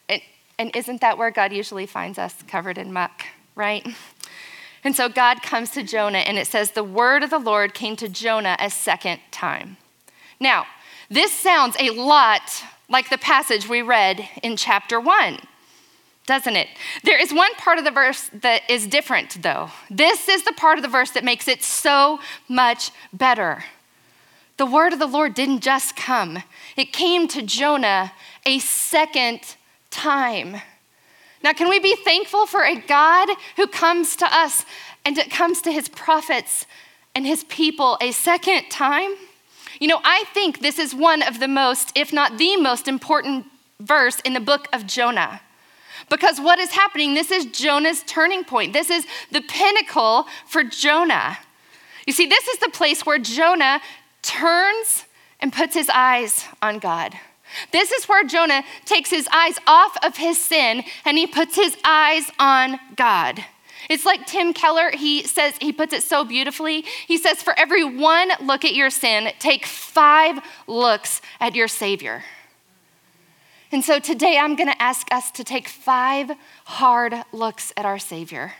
And, 0.08 0.20
and 0.58 0.74
isn't 0.76 1.00
that 1.00 1.18
where 1.18 1.30
God 1.30 1.52
usually 1.52 1.86
finds 1.86 2.18
us, 2.18 2.34
covered 2.48 2.78
in 2.78 2.92
muck, 2.92 3.26
right? 3.54 3.86
And 4.84 4.96
so 4.96 5.08
God 5.08 5.42
comes 5.42 5.70
to 5.70 5.82
Jonah, 5.82 6.18
and 6.18 6.38
it 6.38 6.46
says, 6.46 6.72
The 6.72 6.84
word 6.84 7.22
of 7.22 7.30
the 7.30 7.38
Lord 7.38 7.74
came 7.74 7.96
to 7.96 8.08
Jonah 8.08 8.56
a 8.58 8.68
second 8.68 9.20
time. 9.30 9.76
Now, 10.40 10.66
this 11.08 11.32
sounds 11.32 11.76
a 11.78 11.90
lot 11.90 12.64
like 12.88 13.10
the 13.10 13.18
passage 13.18 13.68
we 13.68 13.80
read 13.80 14.28
in 14.42 14.56
chapter 14.56 14.98
1, 14.98 15.38
doesn't 16.26 16.56
it? 16.56 16.68
There 17.04 17.20
is 17.20 17.32
one 17.32 17.54
part 17.54 17.78
of 17.78 17.84
the 17.84 17.90
verse 17.90 18.28
that 18.32 18.62
is 18.68 18.86
different, 18.86 19.42
though. 19.42 19.70
This 19.88 20.28
is 20.28 20.44
the 20.44 20.52
part 20.52 20.78
of 20.78 20.82
the 20.82 20.88
verse 20.88 21.10
that 21.12 21.22
makes 21.22 21.46
it 21.46 21.62
so 21.62 22.18
much 22.48 22.90
better. 23.12 23.64
The 24.56 24.66
word 24.66 24.92
of 24.92 24.98
the 24.98 25.06
Lord 25.06 25.34
didn't 25.34 25.60
just 25.60 25.96
come, 25.96 26.42
it 26.76 26.92
came 26.92 27.28
to 27.28 27.42
Jonah 27.42 28.12
a 28.46 28.58
second 28.58 29.40
time. 29.90 30.60
Now, 31.42 31.52
can 31.52 31.68
we 31.68 31.80
be 31.80 31.96
thankful 31.96 32.46
for 32.46 32.62
a 32.64 32.76
God 32.76 33.28
who 33.56 33.66
comes 33.66 34.16
to 34.16 34.26
us 34.26 34.64
and 35.04 35.18
it 35.18 35.30
comes 35.30 35.60
to 35.62 35.72
his 35.72 35.88
prophets 35.88 36.66
and 37.14 37.26
his 37.26 37.44
people 37.44 37.98
a 38.00 38.12
second 38.12 38.70
time? 38.70 39.10
You 39.80 39.88
know, 39.88 40.00
I 40.04 40.24
think 40.32 40.60
this 40.60 40.78
is 40.78 40.94
one 40.94 41.22
of 41.22 41.40
the 41.40 41.48
most, 41.48 41.92
if 41.96 42.12
not 42.12 42.38
the 42.38 42.56
most 42.56 42.86
important 42.86 43.46
verse 43.80 44.20
in 44.20 44.32
the 44.32 44.40
book 44.40 44.68
of 44.72 44.86
Jonah. 44.86 45.40
Because 46.08 46.40
what 46.40 46.58
is 46.58 46.70
happening, 46.70 47.14
this 47.14 47.30
is 47.30 47.46
Jonah's 47.46 48.02
turning 48.04 48.44
point. 48.44 48.72
This 48.72 48.90
is 48.90 49.06
the 49.30 49.40
pinnacle 49.40 50.26
for 50.46 50.62
Jonah. 50.62 51.38
You 52.06 52.12
see, 52.12 52.26
this 52.26 52.46
is 52.48 52.58
the 52.58 52.70
place 52.70 53.06
where 53.06 53.18
Jonah 53.18 53.80
turns 54.22 55.04
and 55.40 55.52
puts 55.52 55.74
his 55.74 55.88
eyes 55.88 56.44
on 56.60 56.78
God. 56.78 57.14
This 57.72 57.92
is 57.92 58.04
where 58.08 58.24
Jonah 58.24 58.64
takes 58.84 59.10
his 59.10 59.28
eyes 59.32 59.58
off 59.66 59.96
of 60.04 60.16
his 60.16 60.38
sin 60.38 60.84
and 61.04 61.18
he 61.18 61.26
puts 61.26 61.56
his 61.56 61.76
eyes 61.84 62.30
on 62.38 62.78
God. 62.96 63.44
It's 63.90 64.04
like 64.04 64.26
Tim 64.26 64.52
Keller, 64.52 64.90
he 64.92 65.24
says, 65.24 65.54
he 65.60 65.72
puts 65.72 65.92
it 65.92 66.02
so 66.02 66.24
beautifully. 66.24 66.84
He 67.06 67.18
says, 67.18 67.42
For 67.42 67.58
every 67.58 67.84
one 67.84 68.30
look 68.40 68.64
at 68.64 68.74
your 68.74 68.90
sin, 68.90 69.32
take 69.38 69.66
five 69.66 70.38
looks 70.66 71.20
at 71.40 71.54
your 71.54 71.68
Savior. 71.68 72.22
And 73.72 73.82
so 73.82 73.98
today 73.98 74.38
I'm 74.38 74.54
going 74.54 74.70
to 74.70 74.82
ask 74.82 75.10
us 75.10 75.30
to 75.32 75.44
take 75.44 75.66
five 75.66 76.30
hard 76.64 77.14
looks 77.32 77.72
at 77.76 77.86
our 77.86 77.98
Savior. 77.98 78.52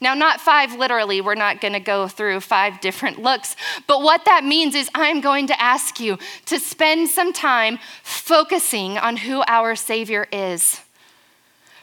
Now, 0.00 0.14
not 0.14 0.40
five 0.40 0.74
literally, 0.74 1.20
we're 1.20 1.34
not 1.34 1.60
going 1.60 1.74
to 1.74 1.80
go 1.80 2.08
through 2.08 2.40
five 2.40 2.80
different 2.80 3.20
looks, 3.20 3.56
but 3.86 4.02
what 4.02 4.24
that 4.24 4.44
means 4.44 4.74
is 4.74 4.88
I'm 4.94 5.20
going 5.20 5.46
to 5.48 5.60
ask 5.60 6.00
you 6.00 6.18
to 6.46 6.58
spend 6.58 7.08
some 7.08 7.32
time 7.32 7.78
focusing 8.02 8.96
on 8.98 9.18
who 9.18 9.42
our 9.46 9.76
Savior 9.76 10.26
is. 10.32 10.80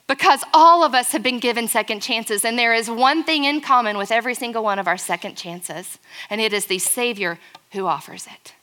Because 0.08 0.42
all 0.54 0.86
of 0.86 0.96
us 0.96 1.12
have 1.12 1.22
been 1.22 1.39
given 1.39 1.68
second 1.68 2.01
chances, 2.01 2.46
and 2.46 2.58
there 2.58 2.74
is 2.74 2.89
one 2.89 3.25
thing 3.25 3.44
in 3.44 3.60
common 3.60 3.98
with 3.98 4.10
every 4.10 4.36
single 4.36 4.63
one 4.63 4.80
of 4.80 4.88
our 4.88 4.98
second 4.98 5.36
chances, 5.36 6.00
and 6.30 6.39
it 6.39 6.54
is 6.54 6.68
the 6.68 6.80
Savior 6.80 7.38
who 7.74 7.86
offers 7.88 8.25
it. 8.25 8.54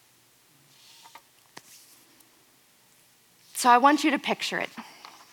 So 3.52 3.68
I 3.68 3.78
want 3.78 4.04
you 4.04 4.10
to 4.10 4.18
picture 4.18 4.58
it. 4.58 4.70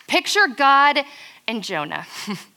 Picture 0.08 0.48
God 0.48 1.00
and 1.48 1.64
Jonah. 1.64 2.06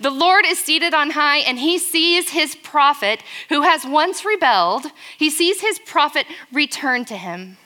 the 0.00 0.10
Lord 0.10 0.44
is 0.46 0.58
seated 0.58 0.94
on 0.94 1.10
high, 1.10 1.38
and 1.38 1.58
he 1.58 1.78
sees 1.78 2.30
his 2.30 2.54
prophet 2.54 3.22
who 3.48 3.62
has 3.62 3.84
once 3.84 4.24
rebelled, 4.24 4.86
he 5.18 5.30
sees 5.30 5.60
his 5.60 5.78
prophet 5.78 6.26
return 6.52 7.04
to 7.06 7.16
him. 7.16 7.56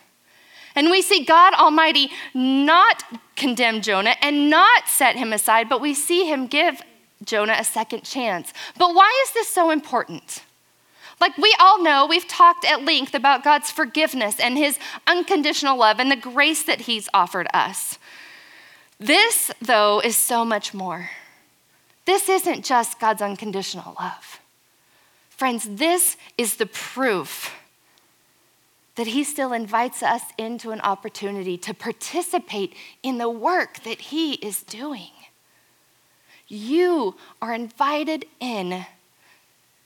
And 0.75 0.91
we 0.91 1.03
see 1.03 1.25
God 1.25 1.55
Almighty 1.55 2.11
not 2.35 3.03
condemn 3.35 3.81
Jonah 3.81 4.15
and 4.23 4.49
not 4.49 4.87
set 4.87 5.17
him 5.17 5.33
aside, 5.33 5.69
but 5.69 5.81
we 5.81 5.93
see 5.95 6.25
him 6.25 6.47
give 6.47 6.81
Jonah 7.25 7.57
a 7.59 7.65
second 7.65 8.05
chance. 8.05 8.53
But 8.77 8.95
why 8.95 9.13
is 9.27 9.33
this 9.33 9.49
so 9.49 9.71
important? 9.71 10.45
Like 11.21 11.37
we 11.37 11.55
all 11.59 11.83
know, 11.83 12.07
we've 12.07 12.29
talked 12.29 12.65
at 12.65 12.85
length 12.85 13.15
about 13.15 13.43
God's 13.43 13.71
forgiveness 13.71 14.39
and 14.39 14.57
his 14.57 14.79
unconditional 15.07 15.77
love 15.77 15.99
and 15.99 16.11
the 16.11 16.17
grace 16.17 16.63
that 16.63 16.83
he's 16.83 17.09
offered 17.13 17.49
us. 17.53 17.99
This, 19.01 19.51
though, 19.61 20.01
is 20.01 20.17
so 20.17 20.45
much 20.45 20.75
more. 20.75 21.11
This 22.09 22.31
isn't 22.31 22.65
just 22.65 22.99
God's 22.99 23.21
unconditional 23.21 23.95
love. 24.01 24.41
Friends, 25.29 25.69
this 25.69 26.17
is 26.39 26.57
the 26.57 26.65
proof 26.65 27.55
that 28.95 29.09
He 29.09 29.23
still 29.23 29.53
invites 29.53 30.03
us 30.03 30.23
into 30.39 30.71
an 30.71 30.81
opportunity 30.81 31.59
to 31.59 31.75
participate 31.75 32.75
in 33.03 33.19
the 33.19 33.29
work 33.29 33.83
that 33.83 34.01
He 34.01 34.37
is 34.37 34.63
doing. 34.63 35.11
You 36.47 37.17
are 37.43 37.53
invited 37.53 38.25
in 38.41 38.87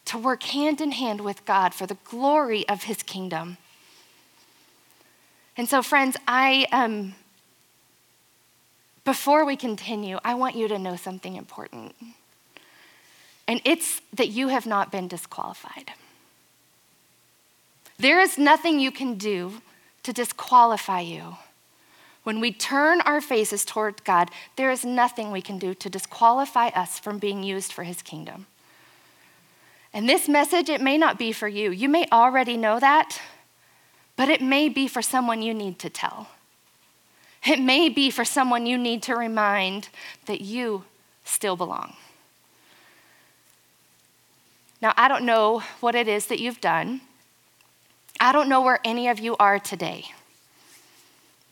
to 0.05 0.17
work 0.17 0.45
hand 0.45 0.81
in 0.81 0.93
hand 0.93 1.23
with 1.23 1.45
God 1.45 1.75
for 1.75 1.89
the 1.89 1.99
glory 2.05 2.69
of 2.69 2.85
His 2.85 3.03
kingdom. 3.03 3.57
And 5.57 5.69
so, 5.69 5.83
friends, 5.83 6.17
I 6.29 6.69
um, 6.71 7.17
before 9.05 9.45
we 9.45 9.57
continue, 9.57 10.19
I 10.25 10.35
want 10.35 10.57
you 10.57 10.69
to 10.69 10.79
know 10.79 10.97
something 10.97 11.37
important. 11.37 11.95
And 13.49 13.61
it's 13.65 14.01
that 14.13 14.29
you 14.29 14.49
have 14.49 14.67
not 14.67 14.93
been 14.93 15.09
disqualified. 15.09 15.93
There 17.99 18.21
is 18.21 18.39
nothing 18.39 18.81
you 18.81 18.91
can 18.91 19.15
do 19.15 19.61
to 20.03 20.13
disqualify 20.13 21.01
you. 21.01 21.37
When 22.23 22.41
we 22.41 22.53
turn 22.53 23.01
our 23.01 23.21
faces 23.21 23.65
toward 23.65 24.05
God, 24.05 24.31
there 24.57 24.71
is 24.71 24.85
nothing 24.85 25.31
we 25.31 25.43
can 25.43 25.59
do 25.59 25.75
to 25.75 25.91
disqualify 25.91 26.69
us 26.69 26.99
from 26.99 27.19
being 27.19 27.43
used 27.43 27.73
for 27.73 27.83
his 27.83 28.01
kingdom. 28.03 28.47
And 29.93 30.09
this 30.09 30.29
message, 30.29 30.69
it 30.69 30.81
may 30.81 30.97
not 30.97 31.19
be 31.19 31.33
for 31.33 31.49
you. 31.49 31.71
You 31.71 31.89
may 31.89 32.07
already 32.11 32.57
know 32.57 32.79
that, 32.79 33.21
but 34.17 34.29
it 34.29 34.41
may 34.41 34.69
be 34.69 34.87
for 34.87 35.03
someone 35.03 35.43
you 35.43 35.53
need 35.53 35.79
to 35.81 35.91
tell. 35.91 36.29
It 37.45 37.61
may 37.61 37.89
be 37.89 38.11
for 38.11 38.25
someone 38.25 38.67
you 38.67 38.79
need 38.79 39.03
to 39.05 39.17
remind 39.17 39.89
that 40.27 40.41
you 40.41 40.85
still 41.25 41.57
belong. 41.57 41.95
Now, 44.81 44.93
I 44.97 45.09
don't 45.09 45.25
know 45.25 45.63
what 45.81 45.95
it 45.95 46.09
is 46.09 46.27
that 46.27 46.41
you've 46.41 46.61
done. 46.61 47.01
I 48.21 48.33
don't 48.33 48.49
know 48.49 48.61
where 48.61 48.81
any 48.85 49.09
of 49.09 49.19
you 49.19 49.37
are 49.39 49.59
today, 49.59 50.07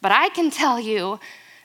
but 0.00 0.12
I 0.12 0.28
can 0.28 0.50
tell 0.50 0.78
you 0.78 1.18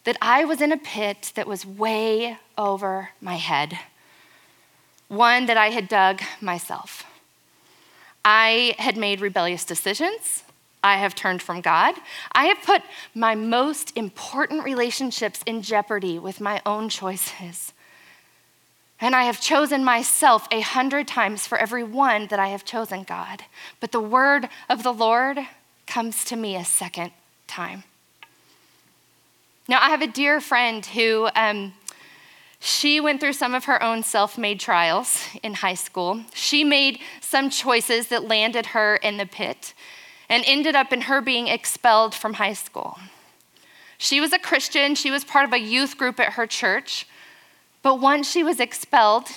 that 0.06 0.18
I 0.22 0.46
was 0.46 0.62
in 0.62 0.72
a 0.72 0.78
pit 0.78 1.32
that 1.36 1.48
was 1.48 1.66
way 1.66 2.38
over 2.58 3.10
my 3.22 3.36
head, 3.36 3.78
one 5.08 5.46
that 5.48 5.58
I 5.58 5.70
had 5.70 5.88
dug 5.88 6.22
myself. 6.42 7.04
I 8.24 8.76
had 8.80 8.98
made 8.98 9.22
rebellious 9.22 9.66
decisions. 9.66 10.45
I 10.86 10.98
have 10.98 11.16
turned 11.16 11.42
from 11.42 11.62
God. 11.62 11.96
I 12.32 12.46
have 12.46 12.62
put 12.62 12.84
my 13.16 13.34
most 13.34 13.92
important 13.98 14.64
relationships 14.64 15.42
in 15.48 15.64
jeopardy 15.64 16.20
with 16.20 16.40
my 16.40 16.62
own 16.64 16.90
choices. 16.90 17.74
And 19.02 19.16
I 19.16 19.24
have 19.24 19.42
chosen 19.42 19.84
myself 19.84 20.48
a 20.52 20.62
hundred 20.62 21.08
times 21.08 21.48
for 21.48 21.58
every 21.58 21.84
one 21.84 22.28
that 22.28 22.40
I 22.40 22.50
have 22.50 22.66
chosen 22.66 23.02
God. 23.02 23.42
But 23.80 23.94
the 23.94 24.00
word 24.00 24.48
of 24.70 24.84
the 24.84 24.94
Lord 24.94 25.40
comes 25.88 26.24
to 26.26 26.36
me 26.36 26.56
a 26.56 26.64
second 26.64 27.12
time. 27.48 27.84
Now, 29.68 29.80
I 29.82 29.90
have 29.90 30.04
a 30.04 30.08
dear 30.08 30.40
friend 30.40 30.86
who, 30.86 31.30
um, 31.36 31.74
she 32.60 33.00
went 33.00 33.20
through 33.22 33.34
some 33.34 33.56
of 33.56 33.66
her 33.66 33.82
own 33.82 34.04
self 34.04 34.38
made 34.38 34.60
trials 34.60 35.24
in 35.42 35.56
high 35.56 35.74
school. 35.74 36.22
She 36.36 36.64
made 36.64 37.00
some 37.22 37.50
choices 37.50 38.10
that 38.10 38.28
landed 38.28 38.68
her 38.68 38.98
in 38.98 39.18
the 39.18 39.26
pit 39.26 39.74
and 40.30 40.44
ended 40.46 40.76
up 40.76 40.92
in 40.92 41.02
her 41.02 41.22
being 41.22 41.48
expelled 41.48 42.14
from 42.14 42.34
high 42.34 42.54
school. 42.54 42.98
She 43.98 44.20
was 44.20 44.34
a 44.34 44.40
Christian, 44.40 44.96
she 44.96 45.12
was 45.12 45.24
part 45.24 45.46
of 45.46 45.54
a 45.54 45.60
youth 45.60 45.98
group 45.98 46.20
at 46.20 46.34
her 46.34 46.48
church. 46.48 47.08
But 47.82 48.00
once 48.00 48.30
she 48.30 48.44
was 48.44 48.60
expelled, 48.60 49.28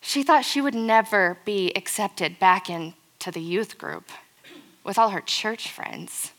she 0.00 0.22
thought 0.22 0.44
she 0.44 0.60
would 0.60 0.74
never 0.74 1.38
be 1.44 1.72
accepted 1.74 2.38
back 2.38 2.70
into 2.70 3.30
the 3.32 3.40
youth 3.40 3.78
group 3.78 4.10
with 4.84 4.98
all 4.98 5.10
her 5.10 5.20
church 5.20 5.70
friends. 5.70 6.32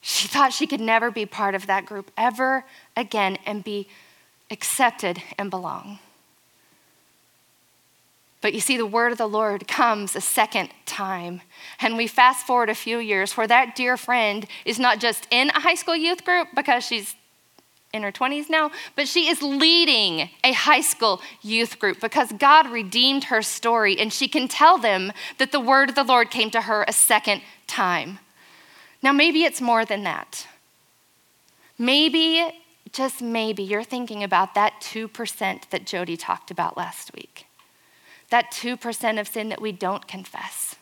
She 0.00 0.26
thought 0.28 0.52
she 0.52 0.66
could 0.66 0.80
never 0.80 1.10
be 1.10 1.26
part 1.26 1.54
of 1.54 1.66
that 1.66 1.86
group 1.86 2.10
ever 2.16 2.64
again 2.96 3.38
and 3.46 3.62
be 3.62 3.88
accepted 4.50 5.22
and 5.38 5.50
belong. 5.50 5.98
But 8.44 8.52
you 8.52 8.60
see, 8.60 8.76
the 8.76 8.84
word 8.84 9.10
of 9.10 9.16
the 9.16 9.26
Lord 9.26 9.66
comes 9.66 10.14
a 10.14 10.20
second 10.20 10.68
time. 10.84 11.40
And 11.80 11.96
we 11.96 12.06
fast 12.06 12.46
forward 12.46 12.68
a 12.68 12.74
few 12.74 12.98
years 12.98 13.38
where 13.38 13.46
that 13.46 13.74
dear 13.74 13.96
friend 13.96 14.44
is 14.66 14.78
not 14.78 15.00
just 15.00 15.26
in 15.30 15.48
a 15.48 15.60
high 15.60 15.76
school 15.76 15.96
youth 15.96 16.26
group 16.26 16.48
because 16.54 16.84
she's 16.84 17.14
in 17.94 18.02
her 18.02 18.12
20s 18.12 18.50
now, 18.50 18.70
but 18.96 19.08
she 19.08 19.30
is 19.30 19.40
leading 19.40 20.28
a 20.44 20.52
high 20.52 20.82
school 20.82 21.22
youth 21.40 21.78
group 21.78 22.02
because 22.02 22.32
God 22.32 22.68
redeemed 22.68 23.24
her 23.24 23.40
story 23.40 23.98
and 23.98 24.12
she 24.12 24.28
can 24.28 24.46
tell 24.46 24.76
them 24.76 25.10
that 25.38 25.50
the 25.50 25.58
word 25.58 25.88
of 25.88 25.94
the 25.94 26.04
Lord 26.04 26.30
came 26.30 26.50
to 26.50 26.60
her 26.60 26.84
a 26.86 26.92
second 26.92 27.40
time. 27.66 28.18
Now, 29.02 29.12
maybe 29.12 29.44
it's 29.44 29.62
more 29.62 29.86
than 29.86 30.02
that. 30.02 30.46
Maybe, 31.78 32.46
just 32.92 33.22
maybe, 33.22 33.62
you're 33.62 33.82
thinking 33.82 34.22
about 34.22 34.54
that 34.54 34.82
2% 34.82 35.70
that 35.70 35.86
Jody 35.86 36.18
talked 36.18 36.50
about 36.50 36.76
last 36.76 37.14
week. 37.14 37.46
That 38.30 38.50
2% 38.50 39.20
of 39.20 39.28
sin 39.28 39.48
that 39.50 39.60
we 39.60 39.72
don't 39.72 40.08
confess. 40.08 40.76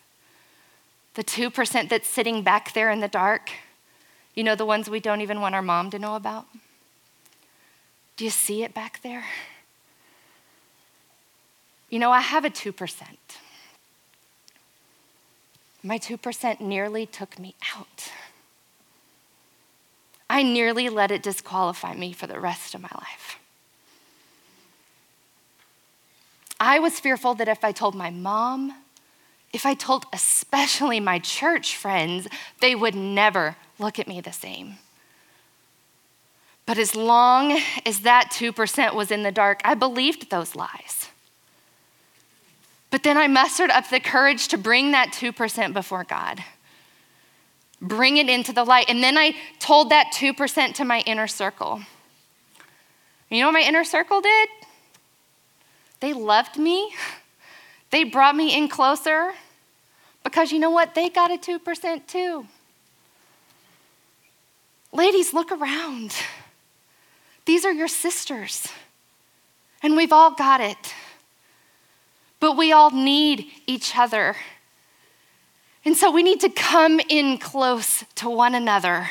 The 1.14 1.24
2% 1.24 1.88
that's 1.88 2.08
sitting 2.08 2.42
back 2.42 2.72
there 2.72 2.90
in 2.90 3.00
the 3.00 3.08
dark. 3.08 3.50
You 4.34 4.44
know, 4.44 4.54
the 4.54 4.64
ones 4.64 4.88
we 4.88 5.00
don't 5.00 5.20
even 5.20 5.40
want 5.40 5.54
our 5.54 5.62
mom 5.62 5.90
to 5.90 5.98
know 5.98 6.16
about? 6.16 6.46
Do 8.16 8.24
you 8.24 8.30
see 8.30 8.62
it 8.62 8.72
back 8.72 9.02
there? 9.02 9.24
You 11.90 11.98
know, 11.98 12.10
I 12.10 12.20
have 12.20 12.44
a 12.44 12.50
2%. 12.50 13.02
My 15.82 15.98
2% 15.98 16.60
nearly 16.60 17.06
took 17.06 17.38
me 17.38 17.54
out. 17.76 18.10
I 20.30 20.42
nearly 20.42 20.88
let 20.88 21.10
it 21.10 21.22
disqualify 21.22 21.94
me 21.94 22.14
for 22.14 22.26
the 22.26 22.40
rest 22.40 22.74
of 22.74 22.80
my 22.80 22.88
life. 22.94 23.38
I 26.64 26.78
was 26.78 27.00
fearful 27.00 27.34
that 27.34 27.48
if 27.48 27.64
I 27.64 27.72
told 27.72 27.96
my 27.96 28.10
mom, 28.10 28.72
if 29.52 29.66
I 29.66 29.74
told 29.74 30.06
especially 30.12 31.00
my 31.00 31.18
church 31.18 31.76
friends, 31.76 32.28
they 32.60 32.76
would 32.76 32.94
never 32.94 33.56
look 33.80 33.98
at 33.98 34.06
me 34.06 34.20
the 34.20 34.32
same. 34.32 34.76
But 36.64 36.78
as 36.78 36.94
long 36.94 37.60
as 37.84 38.02
that 38.02 38.30
2% 38.30 38.94
was 38.94 39.10
in 39.10 39.24
the 39.24 39.32
dark, 39.32 39.60
I 39.64 39.74
believed 39.74 40.30
those 40.30 40.54
lies. 40.54 41.08
But 42.92 43.02
then 43.02 43.18
I 43.18 43.26
mustered 43.26 43.70
up 43.70 43.90
the 43.90 43.98
courage 43.98 44.46
to 44.48 44.56
bring 44.56 44.92
that 44.92 45.08
2% 45.08 45.72
before 45.72 46.04
God, 46.04 46.44
bring 47.80 48.18
it 48.18 48.28
into 48.28 48.52
the 48.52 48.62
light. 48.62 48.88
And 48.88 49.02
then 49.02 49.18
I 49.18 49.34
told 49.58 49.90
that 49.90 50.12
2% 50.14 50.74
to 50.74 50.84
my 50.84 51.00
inner 51.06 51.26
circle. 51.26 51.82
You 53.30 53.40
know 53.40 53.48
what 53.48 53.54
my 53.54 53.62
inner 53.62 53.82
circle 53.82 54.20
did? 54.20 54.48
They 56.02 56.12
loved 56.12 56.58
me, 56.58 56.92
they 57.92 58.02
brought 58.02 58.34
me 58.34 58.56
in 58.56 58.66
closer 58.66 59.34
because 60.24 60.50
you 60.50 60.58
know 60.58 60.70
what? 60.70 60.96
They 60.96 61.08
got 61.08 61.30
a 61.30 61.38
2% 61.38 62.06
too. 62.08 62.44
Ladies, 64.92 65.32
look 65.32 65.52
around. 65.52 66.12
These 67.44 67.64
are 67.64 67.72
your 67.72 67.86
sisters, 67.86 68.66
and 69.80 69.96
we've 69.96 70.12
all 70.12 70.32
got 70.32 70.60
it. 70.60 70.92
But 72.40 72.56
we 72.56 72.72
all 72.72 72.90
need 72.90 73.46
each 73.68 73.96
other. 73.96 74.34
And 75.84 75.96
so 75.96 76.10
we 76.10 76.24
need 76.24 76.40
to 76.40 76.48
come 76.48 77.00
in 77.08 77.38
close 77.38 78.02
to 78.16 78.28
one 78.28 78.56
another 78.56 79.08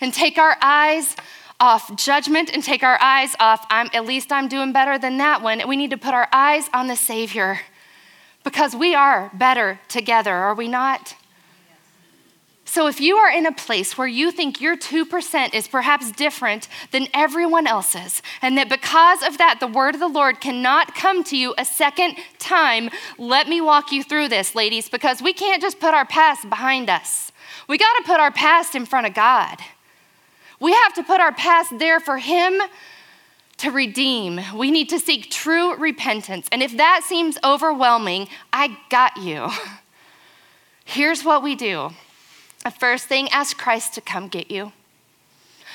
and 0.00 0.14
take 0.14 0.38
our 0.38 0.56
eyes 0.62 1.16
off 1.60 1.94
judgment 1.96 2.50
and 2.52 2.62
take 2.62 2.82
our 2.82 3.00
eyes 3.00 3.34
off, 3.40 3.66
I'm, 3.68 3.90
at 3.92 4.06
least 4.06 4.30
I'm 4.30 4.48
doing 4.48 4.72
better 4.72 4.98
than 4.98 5.18
that 5.18 5.42
one. 5.42 5.60
We 5.66 5.76
need 5.76 5.90
to 5.90 5.98
put 5.98 6.14
our 6.14 6.28
eyes 6.32 6.68
on 6.72 6.86
the 6.86 6.96
Savior 6.96 7.60
because 8.44 8.74
we 8.74 8.94
are 8.94 9.30
better 9.34 9.80
together, 9.88 10.32
are 10.32 10.54
we 10.54 10.68
not? 10.68 11.14
So, 12.64 12.86
if 12.86 13.00
you 13.00 13.16
are 13.16 13.30
in 13.30 13.46
a 13.46 13.52
place 13.52 13.96
where 13.96 14.06
you 14.06 14.30
think 14.30 14.60
your 14.60 14.76
2% 14.76 15.54
is 15.54 15.66
perhaps 15.66 16.12
different 16.12 16.68
than 16.90 17.08
everyone 17.14 17.66
else's, 17.66 18.20
and 18.42 18.58
that 18.58 18.68
because 18.68 19.22
of 19.22 19.38
that, 19.38 19.56
the 19.58 19.66
word 19.66 19.94
of 19.94 20.00
the 20.00 20.06
Lord 20.06 20.38
cannot 20.42 20.94
come 20.94 21.24
to 21.24 21.36
you 21.36 21.54
a 21.56 21.64
second 21.64 22.16
time, 22.38 22.90
let 23.16 23.48
me 23.48 23.62
walk 23.62 23.90
you 23.90 24.02
through 24.02 24.28
this, 24.28 24.54
ladies, 24.54 24.90
because 24.90 25.22
we 25.22 25.32
can't 25.32 25.62
just 25.62 25.80
put 25.80 25.94
our 25.94 26.04
past 26.04 26.50
behind 26.50 26.90
us. 26.90 27.32
We 27.68 27.78
got 27.78 27.96
to 27.96 28.02
put 28.04 28.20
our 28.20 28.30
past 28.30 28.74
in 28.74 28.84
front 28.84 29.06
of 29.06 29.14
God. 29.14 29.58
We 30.60 30.72
have 30.72 30.94
to 30.94 31.02
put 31.02 31.20
our 31.20 31.32
past 31.32 31.78
there 31.78 32.00
for 32.00 32.18
Him 32.18 32.60
to 33.58 33.70
redeem. 33.70 34.40
We 34.56 34.70
need 34.70 34.88
to 34.90 34.98
seek 34.98 35.30
true 35.30 35.76
repentance. 35.76 36.48
And 36.50 36.62
if 36.62 36.76
that 36.76 37.02
seems 37.04 37.38
overwhelming, 37.44 38.28
I 38.52 38.78
got 38.88 39.16
you. 39.16 39.48
Here's 40.84 41.24
what 41.24 41.42
we 41.42 41.54
do 41.54 41.90
the 42.64 42.70
first 42.70 43.06
thing, 43.06 43.28
ask 43.30 43.56
Christ 43.56 43.94
to 43.94 44.00
come 44.00 44.28
get 44.28 44.50
you. 44.50 44.72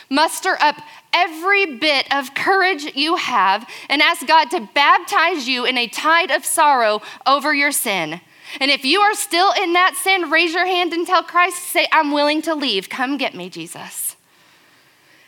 Muster 0.09 0.57
up 0.59 0.75
every 1.13 1.77
bit 1.77 2.13
of 2.13 2.35
courage 2.35 2.83
you 2.95 3.15
have 3.15 3.67
and 3.89 4.01
ask 4.01 4.27
God 4.27 4.51
to 4.51 4.67
baptize 4.73 5.47
you 5.47 5.65
in 5.65 5.77
a 5.77 5.87
tide 5.87 6.29
of 6.29 6.45
sorrow 6.45 7.01
over 7.25 7.53
your 7.53 7.71
sin. 7.71 8.21
And 8.59 8.69
if 8.69 8.85
you 8.85 8.99
are 8.99 9.15
still 9.15 9.51
in 9.53 9.73
that 9.73 9.95
sin, 9.95 10.29
raise 10.29 10.53
your 10.53 10.65
hand 10.65 10.93
and 10.93 11.07
tell 11.07 11.23
Christ, 11.23 11.57
say, 11.63 11.87
I'm 11.91 12.11
willing 12.11 12.41
to 12.43 12.53
leave. 12.53 12.89
Come 12.89 13.17
get 13.17 13.33
me, 13.33 13.49
Jesus. 13.49 14.12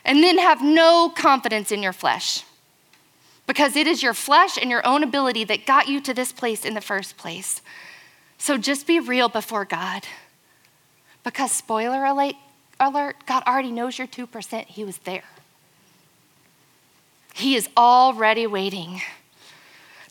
And 0.06 0.22
then 0.22 0.38
have 0.38 0.62
no 0.62 1.10
confidence 1.10 1.72
in 1.72 1.82
your 1.82 1.92
flesh 1.92 2.44
because 3.46 3.74
it 3.74 3.88
is 3.88 4.02
your 4.02 4.14
flesh 4.14 4.56
and 4.56 4.70
your 4.70 4.86
own 4.86 5.02
ability 5.02 5.42
that 5.44 5.66
got 5.66 5.88
you 5.88 6.00
to 6.00 6.14
this 6.14 6.30
place 6.32 6.64
in 6.64 6.74
the 6.74 6.80
first 6.80 7.16
place. 7.16 7.60
So 8.38 8.56
just 8.56 8.86
be 8.86 9.00
real 9.00 9.28
before 9.28 9.64
God. 9.64 10.04
Because, 11.24 11.50
spoiler 11.50 12.04
alert, 12.04 12.36
God 13.26 13.42
already 13.48 13.72
knows 13.72 13.98
your 13.98 14.06
2%. 14.06 14.66
He 14.66 14.84
was 14.84 14.98
there. 14.98 15.24
He 17.34 17.56
is 17.56 17.68
already 17.76 18.46
waiting. 18.46 19.02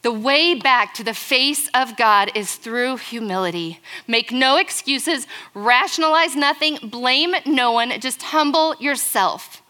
The 0.02 0.12
way 0.12 0.56
back 0.56 0.94
to 0.96 1.04
the 1.06 1.14
face 1.14 1.70
of 1.74 1.96
God 1.96 2.32
is 2.36 2.56
through 2.56 2.98
humility. 2.98 3.80
Make 4.08 4.32
no 4.32 4.58
excuses, 4.58 5.26
rationalize 5.54 6.36
nothing, 6.36 6.80
blame 6.84 7.34
no 7.46 7.72
one, 7.72 7.98
just 8.02 8.22
humble 8.24 8.76
yourself. 8.76 9.62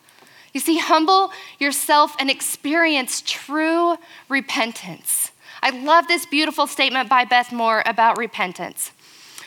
You 0.56 0.62
see, 0.62 0.78
humble 0.78 1.34
yourself 1.60 2.16
and 2.18 2.30
experience 2.30 3.22
true 3.26 3.98
repentance. 4.30 5.34
I 5.62 5.72
love 5.72 6.08
this 6.08 6.26
beautiful 6.26 6.66
statement 6.66 7.10
by 7.10 7.26
Beth 7.26 7.52
Moore 7.52 7.84
about 7.86 8.18
repentance. 8.18 8.94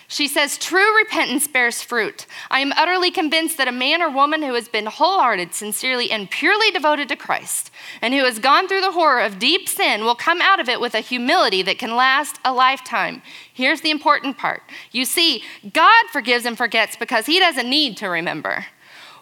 She 0.06 0.28
says, 0.28 0.58
True 0.58 0.98
repentance 0.98 1.48
bears 1.48 1.80
fruit. 1.80 2.26
I 2.50 2.60
am 2.60 2.72
utterly 2.72 3.10
convinced 3.10 3.56
that 3.56 3.68
a 3.68 3.72
man 3.72 4.02
or 4.02 4.10
woman 4.10 4.42
who 4.42 4.52
has 4.52 4.68
been 4.68 4.84
wholehearted, 4.84 5.54
sincerely, 5.54 6.10
and 6.10 6.30
purely 6.30 6.70
devoted 6.70 7.08
to 7.08 7.16
Christ, 7.16 7.70
and 8.02 8.12
who 8.12 8.24
has 8.24 8.38
gone 8.38 8.68
through 8.68 8.82
the 8.82 8.92
horror 8.92 9.20
of 9.20 9.38
deep 9.38 9.66
sin, 9.66 10.04
will 10.04 10.14
come 10.14 10.42
out 10.42 10.60
of 10.60 10.68
it 10.68 10.78
with 10.78 10.94
a 10.94 11.00
humility 11.00 11.62
that 11.62 11.78
can 11.78 11.96
last 11.96 12.38
a 12.44 12.52
lifetime. 12.52 13.22
Here's 13.50 13.80
the 13.80 13.90
important 13.90 14.36
part 14.36 14.62
you 14.92 15.06
see, 15.06 15.42
God 15.72 16.04
forgives 16.12 16.44
and 16.44 16.58
forgets 16.58 16.96
because 16.96 17.24
he 17.24 17.38
doesn't 17.38 17.70
need 17.70 17.96
to 17.96 18.08
remember. 18.10 18.66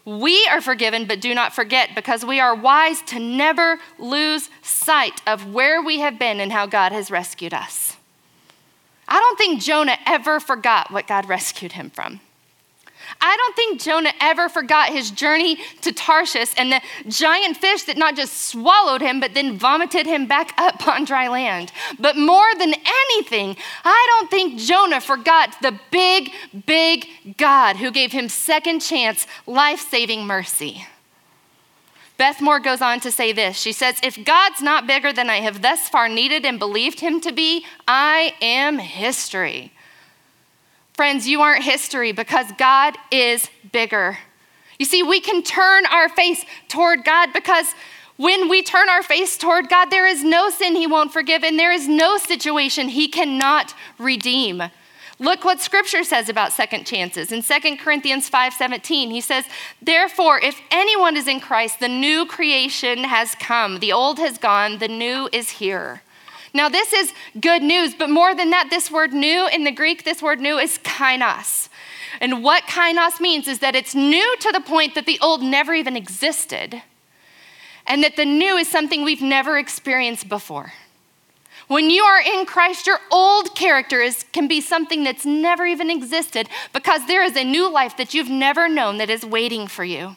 We 0.07 0.47
are 0.47 0.61
forgiven, 0.61 1.07
but 1.07 1.21
do 1.21 1.35
not 1.35 1.53
forget 1.53 1.91
because 1.97 2.25
we 2.25 2.39
are 2.39 2.55
wise 2.55 3.03
to 3.03 3.19
never 3.19 3.81
lose 3.99 4.49
sight 4.63 5.21
of 5.27 5.53
where 5.53 5.83
we 5.83 5.99
have 5.99 6.17
been 6.17 6.41
and 6.41 6.53
how 6.53 6.65
God 6.67 6.93
has 6.93 7.11
rescued 7.11 7.53
us. 7.53 7.97
I 9.09 9.19
don't 9.19 9.37
think 9.37 9.61
Jonah 9.61 9.99
ever 10.07 10.39
forgot 10.39 10.93
what 10.93 11.09
God 11.09 11.29
rescued 11.29 11.73
him 11.73 11.91
from. 11.91 12.21
I 13.21 13.37
don't 13.37 13.57
think 13.57 13.81
Jonah 13.81 14.13
ever 14.21 14.49
forgot 14.49 14.91
his 14.91 15.11
journey 15.11 15.59
to 15.83 15.93
Tarshish 15.93 16.53
and 16.57 16.73
the 16.73 16.81
giant 17.09 17.57
fish 17.57 17.85
that 17.85 17.97
not 17.97 18.17
just 18.17 18.49
swallowed 18.49 19.01
him, 19.01 19.21
but 19.21 19.35
then 19.35 19.59
vomited 19.59 20.07
him 20.07 20.27
back 20.27 20.53
up 20.59 20.87
on 20.87 21.05
dry 21.05 21.29
land. 21.29 21.73
But 21.99 22.17
more 22.17 22.55
than 22.59 22.75
anything, 22.75 23.57
I 23.85 24.07
don't 24.11 24.31
think 24.31 24.59
Jonah 24.61 25.01
forgot 25.01 25.57
the 25.63 25.79
big, 25.91 26.31
big 26.67 27.07
God 27.37 27.77
who 27.77 27.91
gave 27.91 28.13
him 28.13 28.29
second 28.29 28.81
chance, 28.81 29.27
life 29.47 29.81
saving 29.81 30.27
mercy. 30.27 30.87
Beth 32.19 32.41
Moore 32.41 32.61
goes 32.61 32.81
on 32.81 33.01
to 33.01 33.13
say 33.13 33.33
this. 33.33 33.59
She 33.59 33.73
says, 33.73 33.99
If 34.03 34.25
God's 34.25 34.63
not 34.63 34.87
bigger 34.87 35.13
than 35.13 35.29
I 35.29 35.41
have 35.41 35.61
thus 35.61 35.89
far 35.89 36.09
needed 36.09 36.47
and 36.47 36.59
believed 36.59 37.01
him 37.01 37.21
to 37.21 37.33
be, 37.33 37.67
I 37.87 38.35
am 38.41 38.79
history. 38.79 39.73
Friends, 40.97 41.29
you 41.29 41.43
aren't 41.43 41.63
history 41.63 42.13
because 42.13 42.51
God 42.57 42.97
is 43.11 43.51
bigger. 43.71 44.19
You 44.79 44.87
see, 44.87 45.03
we 45.03 45.21
can 45.21 45.43
turn 45.43 45.85
our 45.87 46.09
face 46.09 46.43
toward 46.69 47.05
God 47.05 47.35
because 47.35 47.75
when 48.17 48.49
we 48.49 48.63
turn 48.63 48.89
our 48.89 49.03
face 49.03 49.37
toward 49.37 49.69
God, 49.69 49.91
there 49.91 50.07
is 50.07 50.25
no 50.25 50.49
sin 50.49 50.75
He 50.75 50.87
won't 50.87 51.13
forgive, 51.13 51.45
and 51.45 51.59
there 51.59 51.71
is 51.71 51.87
no 51.87 52.17
situation 52.17 52.89
He 52.89 53.09
cannot 53.09 53.75
redeem. 53.99 54.63
Look 55.19 55.45
what 55.45 55.61
scripture 55.61 56.03
says 56.03 56.31
about 56.31 56.53
second 56.53 56.87
chances. 56.87 57.31
In 57.31 57.43
2 57.43 57.79
Corinthians 57.79 58.31
5:17, 58.31 59.11
he 59.11 59.21
says, 59.21 59.45
"Therefore, 59.83 60.41
if 60.41 60.61
anyone 60.71 61.17
is 61.17 61.29
in 61.29 61.41
Christ, 61.41 61.79
the 61.79 61.89
new 61.89 62.25
creation 62.25 63.05
has 63.05 63.35
come. 63.35 63.81
The 63.81 63.93
old 63.93 64.19
has 64.19 64.39
gone, 64.39 64.79
the 64.79 64.89
new 64.89 65.29
is 65.31 65.51
here." 65.51 66.03
Now, 66.57 66.71
this 66.71 66.95
is 66.95 67.13
good 67.39 67.63
news, 67.63 67.95
but 67.95 68.09
more 68.09 68.35
than 68.35 68.49
that, 68.49 68.71
this 68.71 68.91
word 68.91 69.13
new 69.13 69.47
in 69.47 69.65
the 69.65 69.71
Greek, 69.71 70.05
this 70.05 70.23
word 70.23 70.41
new 70.41 70.57
is 70.57 70.79
kainos. 70.79 71.69
And 72.19 72.43
what 72.43 72.63
kainos 72.65 73.21
means 73.21 73.47
is 73.47 73.59
that 73.59 73.77
it's 73.77 73.95
new 73.95 74.37
to 74.39 74.53
the 74.53 74.63
point 74.63 74.95
that 74.95 75.05
the 75.05 75.19
old 75.21 75.43
never 75.43 75.75
even 75.75 75.99
existed, 75.99 76.83
and 77.87 78.03
that 78.03 78.17
the 78.17 78.25
new 78.25 78.57
is 78.57 78.69
something 78.69 79.05
we've 79.05 79.21
never 79.21 79.59
experienced 79.59 80.31
before. 80.31 80.73
When 81.69 81.91
you 81.91 82.05
are 82.05 82.23
in 82.23 82.47
Christ, 82.47 82.87
your 82.87 83.01
old 83.13 83.55
character 83.55 84.01
is, 84.01 84.25
can 84.33 84.49
be 84.49 84.63
something 84.63 85.05
that's 85.05 85.27
never 85.27 85.67
even 85.67 85.91
existed 85.91 86.49
because 86.73 87.07
there 87.07 87.23
is 87.23 87.37
a 87.37 87.45
new 87.45 87.71
life 87.71 87.99
that 87.99 88.15
you've 88.15 88.31
never 88.31 88.67
known 88.67 88.97
that 88.97 89.11
is 89.11 89.27
waiting 89.27 89.67
for 89.67 89.85
you. 89.85 90.17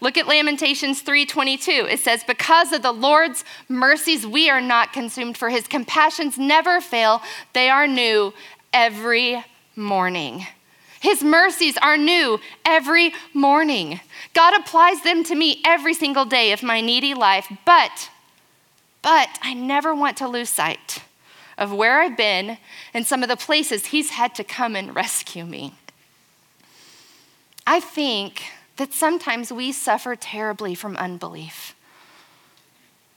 Look 0.00 0.18
at 0.18 0.26
Lamentations 0.28 1.00
3:22. 1.00 1.86
It 1.88 2.00
says, 2.00 2.22
"Because 2.24 2.72
of 2.72 2.82
the 2.82 2.92
Lord's 2.92 3.44
mercies 3.68 4.26
we 4.26 4.50
are 4.50 4.60
not 4.60 4.92
consumed, 4.92 5.38
for 5.38 5.50
his 5.50 5.66
compassions 5.66 6.36
never 6.36 6.80
fail. 6.80 7.22
They 7.52 7.70
are 7.70 7.86
new 7.86 8.34
every 8.72 9.44
morning." 9.74 10.46
His 11.00 11.22
mercies 11.22 11.76
are 11.78 11.96
new 11.96 12.40
every 12.64 13.14
morning. 13.32 14.00
God 14.32 14.54
applies 14.54 15.02
them 15.02 15.22
to 15.24 15.34
me 15.34 15.60
every 15.64 15.94
single 15.94 16.24
day 16.24 16.52
of 16.52 16.62
my 16.62 16.80
needy 16.80 17.14
life, 17.14 17.48
but 17.64 18.10
but 19.02 19.38
I 19.40 19.54
never 19.54 19.94
want 19.94 20.16
to 20.16 20.26
lose 20.26 20.50
sight 20.50 20.98
of 21.56 21.72
where 21.72 22.00
I've 22.00 22.16
been 22.16 22.58
and 22.92 23.06
some 23.06 23.22
of 23.22 23.28
the 23.28 23.36
places 23.36 23.86
He's 23.86 24.10
had 24.10 24.34
to 24.34 24.42
come 24.42 24.74
and 24.74 24.96
rescue 24.96 25.44
me. 25.44 25.74
I 27.66 27.78
think 27.78 28.50
that 28.76 28.92
sometimes 28.92 29.52
we 29.52 29.72
suffer 29.72 30.16
terribly 30.16 30.74
from 30.74 30.96
unbelief. 30.96 31.74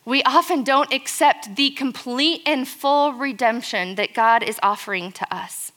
We 0.06 0.24
often 0.24 0.63
don't 0.63 0.91
accept 0.91 1.56
the 1.56 1.69
complete 1.72 2.41
and 2.45 2.67
full 2.67 3.13
redemption 3.13 3.95
that 3.95 4.13
God 4.13 4.41
is 4.41 4.60
offering 4.63 5.12
to 5.13 5.36
us. 5.36 5.72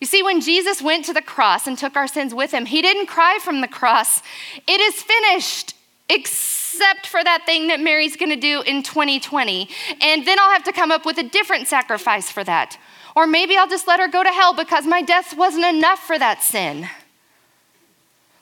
You 0.00 0.06
see, 0.06 0.22
when 0.22 0.40
Jesus 0.40 0.80
went 0.80 1.04
to 1.06 1.12
the 1.12 1.22
cross 1.22 1.66
and 1.66 1.76
took 1.76 1.96
our 1.96 2.06
sins 2.06 2.34
with 2.34 2.52
him, 2.52 2.66
he 2.66 2.82
didn't 2.82 3.06
cry 3.06 3.38
from 3.42 3.60
the 3.60 3.68
cross, 3.68 4.22
It 4.66 4.80
is 4.80 5.02
finished, 5.02 5.74
except 6.08 7.06
for 7.06 7.22
that 7.22 7.46
thing 7.46 7.68
that 7.68 7.80
Mary's 7.80 8.16
gonna 8.16 8.36
do 8.36 8.62
in 8.62 8.82
2020. 8.82 9.68
And 10.00 10.26
then 10.26 10.38
I'll 10.38 10.52
have 10.52 10.64
to 10.64 10.72
come 10.72 10.90
up 10.90 11.06
with 11.06 11.18
a 11.18 11.22
different 11.22 11.68
sacrifice 11.68 12.30
for 12.30 12.44
that. 12.44 12.78
Or 13.16 13.26
maybe 13.26 13.56
I'll 13.56 13.68
just 13.68 13.86
let 13.86 14.00
her 14.00 14.08
go 14.08 14.22
to 14.22 14.28
hell 14.28 14.54
because 14.54 14.86
my 14.86 15.00
death 15.00 15.36
wasn't 15.36 15.64
enough 15.64 16.00
for 16.00 16.18
that 16.18 16.42
sin. 16.42 16.88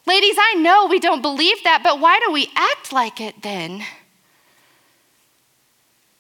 Ladies, 0.07 0.37
I 0.39 0.55
know 0.55 0.87
we 0.87 0.99
don't 0.99 1.23
believe 1.23 1.63
that, 1.65 1.83
but 1.83 2.01
why 2.01 2.21
do 2.25 2.33
we 2.33 2.51
act 2.57 2.93
like 2.93 3.21
it 3.21 3.43
then? 3.43 3.85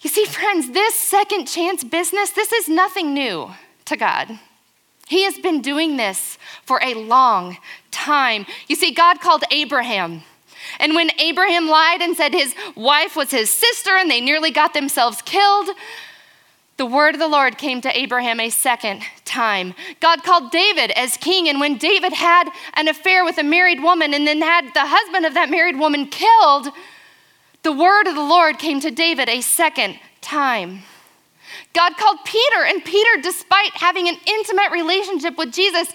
You 0.01 0.11
see, 0.11 0.25
friends, 0.25 0.71
this 0.71 0.95
second 0.95 1.47
chance 1.47 1.85
business, 1.85 2.31
this 2.31 2.53
is 2.53 2.68
nothing 2.68 3.14
new 3.14 3.51
to 3.87 3.97
God. 3.97 4.38
He 5.09 5.25
has 5.25 5.38
been 5.38 5.61
doing 5.61 5.97
this 5.97 6.38
for 6.64 6.81
a 6.83 6.95
long 6.95 7.59
time. 7.90 8.47
You 8.68 8.77
see, 8.77 8.92
God 8.92 9.21
called 9.21 9.45
Abraham. 9.51 10.23
And 10.79 10.95
when 10.95 11.11
Abraham 11.21 11.68
lied 11.68 12.01
and 12.01 12.16
said 12.16 12.33
his 12.33 12.55
wife 12.75 13.16
was 13.16 13.31
his 13.31 13.51
sister 13.51 13.90
and 13.97 14.11
they 14.11 14.21
nearly 14.21 14.51
got 14.51 14.75
themselves 14.75 15.21
killed, 15.23 15.71
the 16.83 16.87
word 16.87 17.14
of 17.14 17.21
the 17.21 17.29
Lord 17.29 17.59
came 17.59 17.81
to 17.83 17.97
Abraham 17.97 18.40
a 18.40 18.51
second 18.51 19.03
time. 19.25 19.73
God 20.01 20.25
called 20.25 20.51
David 20.51 20.90
as 20.97 21.16
king, 21.16 21.49
and 21.49 21.61
when 21.61 21.79
David 21.79 22.12
had 22.12 22.51
an 22.75 22.88
affair 22.88 23.25
with 23.25 23.38
a 23.38 23.45
married 23.45 23.81
woman 23.81 24.12
and 24.12 24.27
then 24.27 24.42
had 24.42 24.64
the 24.75 24.85
husband 24.85 25.25
of 25.25 25.35
that 25.35 25.49
married 25.49 25.79
woman 25.79 26.07
killed, 26.07 26.66
the 27.62 27.71
word 27.71 28.09
of 28.09 28.16
the 28.16 28.21
Lord 28.25 28.59
came 28.59 28.81
to 28.81 28.90
David 28.90 29.29
a 29.29 29.42
second 29.42 29.97
time. 30.23 30.81
God 31.73 31.97
called 31.97 32.18
Peter, 32.25 32.64
and 32.66 32.85
Peter, 32.85 33.23
despite 33.23 33.71
having 33.75 34.09
an 34.09 34.16
intimate 34.27 34.73
relationship 34.73 35.38
with 35.38 35.53
Jesus 35.53 35.88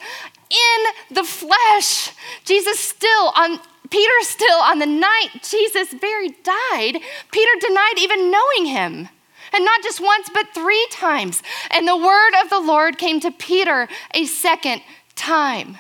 in 0.50 1.15
the 1.15 1.26
flesh, 1.26 2.13
Jesus 2.45 2.80
still 2.80 3.34
on 3.36 3.60
Peter 3.89 4.13
still 4.21 4.60
on 4.60 4.80
the 4.80 4.86
night 4.86 5.32
Jesus 5.43 5.93
very 6.00 6.30
died, 6.30 7.02
Peter 7.34 7.52
denied 7.60 7.95
even 7.97 8.32
knowing 8.32 8.67
him. 8.67 9.10
And 9.53 9.65
not 9.65 9.83
just 9.83 10.01
once, 10.01 10.29
but 10.33 10.53
three 10.53 10.88
times. 10.91 11.41
And 11.71 11.88
the 11.88 11.97
word 11.97 12.33
of 12.43 12.49
the 12.49 12.60
Lord 12.60 12.97
came 12.97 13.19
to 13.21 13.31
Peter 13.31 13.88
a 14.13 14.25
second 14.25 14.81
time. 15.15 15.77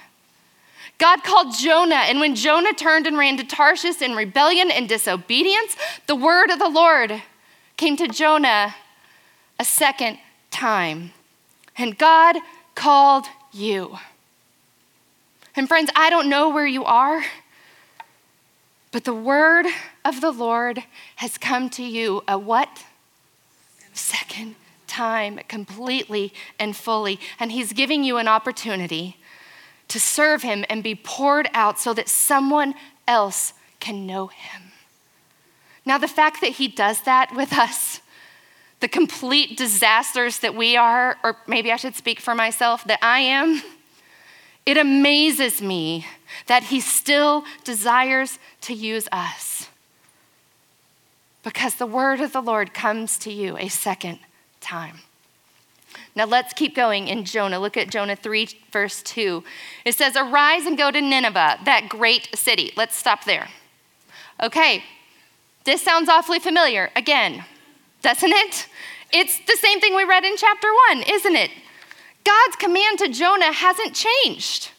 God 0.97 1.23
called 1.23 1.53
Jonah, 1.55 1.95
and 1.95 2.19
when 2.19 2.33
Jonah 2.33 2.73
turned 2.73 3.05
and 3.05 3.17
ran 3.17 3.37
to 3.37 3.43
Tarshish 3.43 4.01
in 4.01 4.15
rebellion 4.15 4.71
and 4.71 4.89
disobedience, 4.89 5.75
the 6.07 6.15
word 6.15 6.49
of 6.49 6.57
the 6.57 6.69
Lord 6.69 7.21
came 7.77 7.95
to 7.97 8.07
Jonah 8.07 8.75
a 9.59 9.63
second 9.63 10.17
time. 10.49 11.11
And 11.77 11.97
God 11.97 12.37
called 12.73 13.25
you. 13.51 13.99
And 15.55 15.67
friends, 15.67 15.91
I 15.95 16.09
don't 16.09 16.29
know 16.29 16.49
where 16.49 16.65
you 16.65 16.83
are, 16.83 17.23
but 18.91 19.03
the 19.03 19.13
word 19.13 19.67
of 20.03 20.21
the 20.21 20.31
Lord 20.31 20.83
has 21.17 21.37
come 21.37 21.69
to 21.71 21.83
you 21.83 22.23
a 22.27 22.37
what? 22.37 22.85
Second 23.97 24.55
time, 24.85 25.39
completely 25.47 26.33
and 26.59 26.75
fully. 26.75 27.19
And 27.39 27.51
He's 27.51 27.73
giving 27.73 28.03
you 28.03 28.17
an 28.17 28.27
opportunity 28.27 29.17
to 29.87 29.99
serve 29.99 30.43
Him 30.43 30.65
and 30.69 30.83
be 30.83 30.95
poured 30.95 31.49
out 31.53 31.79
so 31.79 31.93
that 31.93 32.07
someone 32.07 32.75
else 33.07 33.53
can 33.79 34.05
know 34.05 34.27
Him. 34.27 34.71
Now, 35.85 35.97
the 35.97 36.07
fact 36.07 36.41
that 36.41 36.51
He 36.51 36.67
does 36.67 37.01
that 37.01 37.35
with 37.35 37.53
us 37.53 38.01
the 38.79 38.87
complete 38.87 39.57
disasters 39.57 40.39
that 40.39 40.53
we 40.53 40.77
are, 40.77 41.17
or 41.23 41.37
maybe 41.47 41.71
I 41.71 41.77
should 41.77 41.95
speak 41.95 42.19
for 42.19 42.35
myself, 42.35 42.83
that 42.83 42.99
I 43.01 43.21
am, 43.21 43.63
it 44.67 44.77
amazes 44.77 45.61
me 45.63 46.05
that 46.45 46.63
He 46.63 46.79
still 46.79 47.43
desires 47.63 48.37
to 48.61 48.73
use 48.73 49.07
us. 49.11 49.56
Because 51.47 51.75
the 51.75 51.85
word 51.85 52.19
of 52.19 52.33
the 52.33 52.41
Lord 52.41 52.73
comes 52.73 53.17
to 53.19 53.31
you 53.31 53.57
a 53.57 53.69
second 53.69 54.19
time. 54.59 54.97
Now 56.13 56.25
let's 56.25 56.51
keep 56.51 56.75
going 56.75 57.07
in 57.07 57.23
Jonah. 57.23 57.57
Look 57.57 57.77
at 57.77 57.89
Jonah 57.89 58.17
3, 58.17 58.49
verse 58.69 59.01
2. 59.03 59.45
It 59.85 59.95
says, 59.95 60.17
Arise 60.17 60.65
and 60.65 60.77
go 60.77 60.91
to 60.91 60.99
Nineveh, 60.99 61.59
that 61.63 61.87
great 61.87 62.27
city. 62.35 62.73
Let's 62.75 62.97
stop 62.97 63.23
there. 63.23 63.47
Okay, 64.43 64.83
this 65.63 65.81
sounds 65.81 66.09
awfully 66.09 66.39
familiar. 66.39 66.89
Again, 66.97 67.45
doesn't 68.01 68.33
it? 68.33 68.67
It's 69.13 69.39
the 69.47 69.55
same 69.55 69.79
thing 69.79 69.95
we 69.95 70.03
read 70.03 70.25
in 70.25 70.35
chapter 70.35 70.67
one, 70.89 71.01
isn't 71.03 71.35
it? 71.37 71.51
God's 72.25 72.57
command 72.57 72.99
to 72.99 73.07
Jonah 73.07 73.53
hasn't 73.53 73.95
changed. 73.95 74.71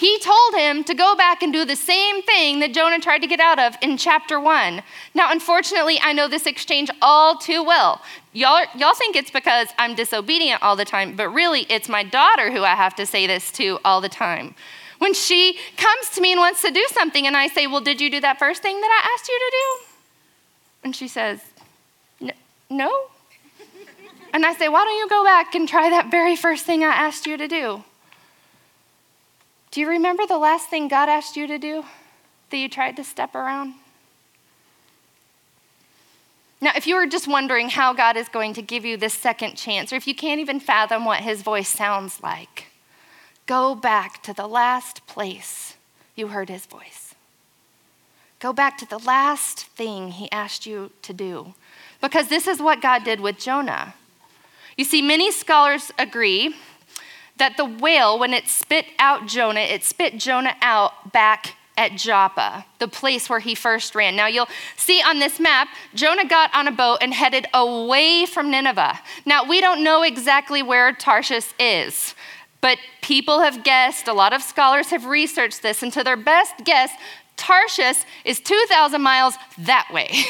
He 0.00 0.18
told 0.20 0.54
him 0.54 0.82
to 0.84 0.94
go 0.94 1.14
back 1.14 1.42
and 1.42 1.52
do 1.52 1.66
the 1.66 1.76
same 1.76 2.22
thing 2.22 2.60
that 2.60 2.72
Jonah 2.72 3.00
tried 3.00 3.18
to 3.18 3.26
get 3.26 3.38
out 3.38 3.58
of 3.58 3.76
in 3.82 3.98
chapter 3.98 4.40
one. 4.40 4.82
Now, 5.12 5.30
unfortunately, 5.30 6.00
I 6.02 6.14
know 6.14 6.26
this 6.26 6.46
exchange 6.46 6.88
all 7.02 7.36
too 7.36 7.62
well. 7.62 8.00
Y'all, 8.32 8.64
y'all 8.74 8.94
think 8.94 9.14
it's 9.14 9.30
because 9.30 9.68
I'm 9.76 9.94
disobedient 9.94 10.62
all 10.62 10.74
the 10.74 10.86
time, 10.86 11.16
but 11.16 11.28
really, 11.28 11.66
it's 11.68 11.86
my 11.86 12.02
daughter 12.02 12.50
who 12.50 12.62
I 12.62 12.76
have 12.76 12.94
to 12.94 13.04
say 13.04 13.26
this 13.26 13.52
to 13.52 13.78
all 13.84 14.00
the 14.00 14.08
time. 14.08 14.54
When 15.00 15.12
she 15.12 15.58
comes 15.76 16.08
to 16.14 16.22
me 16.22 16.32
and 16.32 16.40
wants 16.40 16.62
to 16.62 16.70
do 16.70 16.86
something, 16.92 17.26
and 17.26 17.36
I 17.36 17.48
say, 17.48 17.66
Well, 17.66 17.82
did 17.82 18.00
you 18.00 18.10
do 18.10 18.20
that 18.20 18.38
first 18.38 18.62
thing 18.62 18.80
that 18.80 19.02
I 19.04 19.14
asked 19.14 19.28
you 19.28 19.38
to 19.38 19.56
do? 19.58 19.86
And 20.82 20.96
she 20.96 21.08
says, 21.08 21.40
no. 22.70 22.90
And 24.32 24.46
I 24.46 24.54
say, 24.54 24.70
Why 24.70 24.82
don't 24.82 24.96
you 24.96 25.10
go 25.10 25.24
back 25.24 25.54
and 25.54 25.68
try 25.68 25.90
that 25.90 26.10
very 26.10 26.36
first 26.36 26.64
thing 26.64 26.84
I 26.84 26.94
asked 26.94 27.26
you 27.26 27.36
to 27.36 27.46
do? 27.46 27.84
Do 29.70 29.80
you 29.80 29.88
remember 29.88 30.26
the 30.26 30.38
last 30.38 30.68
thing 30.68 30.88
God 30.88 31.08
asked 31.08 31.36
you 31.36 31.46
to 31.46 31.58
do 31.58 31.84
that 32.50 32.56
you 32.56 32.68
tried 32.68 32.96
to 32.96 33.04
step 33.04 33.34
around? 33.34 33.74
Now, 36.60 36.72
if 36.76 36.86
you 36.86 36.96
were 36.96 37.06
just 37.06 37.28
wondering 37.28 37.70
how 37.70 37.92
God 37.92 38.16
is 38.16 38.28
going 38.28 38.52
to 38.54 38.62
give 38.62 38.84
you 38.84 38.96
this 38.96 39.14
second 39.14 39.54
chance, 39.54 39.92
or 39.92 39.96
if 39.96 40.06
you 40.06 40.14
can't 40.14 40.40
even 40.40 40.60
fathom 40.60 41.04
what 41.04 41.20
his 41.20 41.42
voice 41.42 41.68
sounds 41.68 42.22
like, 42.22 42.66
go 43.46 43.74
back 43.74 44.22
to 44.24 44.34
the 44.34 44.46
last 44.46 45.06
place 45.06 45.76
you 46.16 46.28
heard 46.28 46.50
his 46.50 46.66
voice. 46.66 47.14
Go 48.40 48.52
back 48.52 48.76
to 48.78 48.88
the 48.88 48.98
last 48.98 49.66
thing 49.66 50.12
he 50.12 50.30
asked 50.32 50.66
you 50.66 50.90
to 51.02 51.12
do. 51.12 51.54
Because 52.00 52.28
this 52.28 52.46
is 52.46 52.60
what 52.60 52.82
God 52.82 53.04
did 53.04 53.20
with 53.20 53.38
Jonah. 53.38 53.94
You 54.76 54.84
see, 54.84 55.02
many 55.02 55.30
scholars 55.30 55.92
agree 55.98 56.54
that 57.40 57.56
the 57.56 57.64
whale, 57.64 58.18
when 58.18 58.32
it 58.32 58.46
spit 58.46 58.86
out 58.98 59.26
Jonah, 59.26 59.60
it 59.60 59.82
spit 59.82 60.18
Jonah 60.18 60.54
out 60.62 61.10
back 61.10 61.56
at 61.76 61.96
Joppa, 61.96 62.66
the 62.78 62.86
place 62.86 63.30
where 63.30 63.40
he 63.40 63.54
first 63.54 63.94
ran. 63.94 64.14
Now, 64.14 64.26
you'll 64.26 64.48
see 64.76 65.00
on 65.00 65.18
this 65.18 65.40
map, 65.40 65.68
Jonah 65.94 66.26
got 66.26 66.54
on 66.54 66.68
a 66.68 66.72
boat 66.72 66.98
and 67.00 67.14
headed 67.14 67.46
away 67.54 68.26
from 68.26 68.50
Nineveh. 68.50 69.00
Now, 69.24 69.44
we 69.44 69.62
don't 69.62 69.82
know 69.82 70.02
exactly 70.02 70.62
where 70.62 70.92
Tarshish 70.92 71.54
is, 71.58 72.14
but 72.60 72.76
people 73.00 73.40
have 73.40 73.64
guessed, 73.64 74.08
a 74.08 74.12
lot 74.12 74.34
of 74.34 74.42
scholars 74.42 74.88
have 74.88 75.06
researched 75.06 75.62
this, 75.62 75.82
and 75.82 75.90
to 75.94 76.04
their 76.04 76.18
best 76.18 76.52
guess, 76.64 76.90
Tarshish 77.38 78.04
is 78.26 78.40
2,000 78.40 79.00
miles 79.00 79.36
that 79.56 79.88
way. 79.90 80.10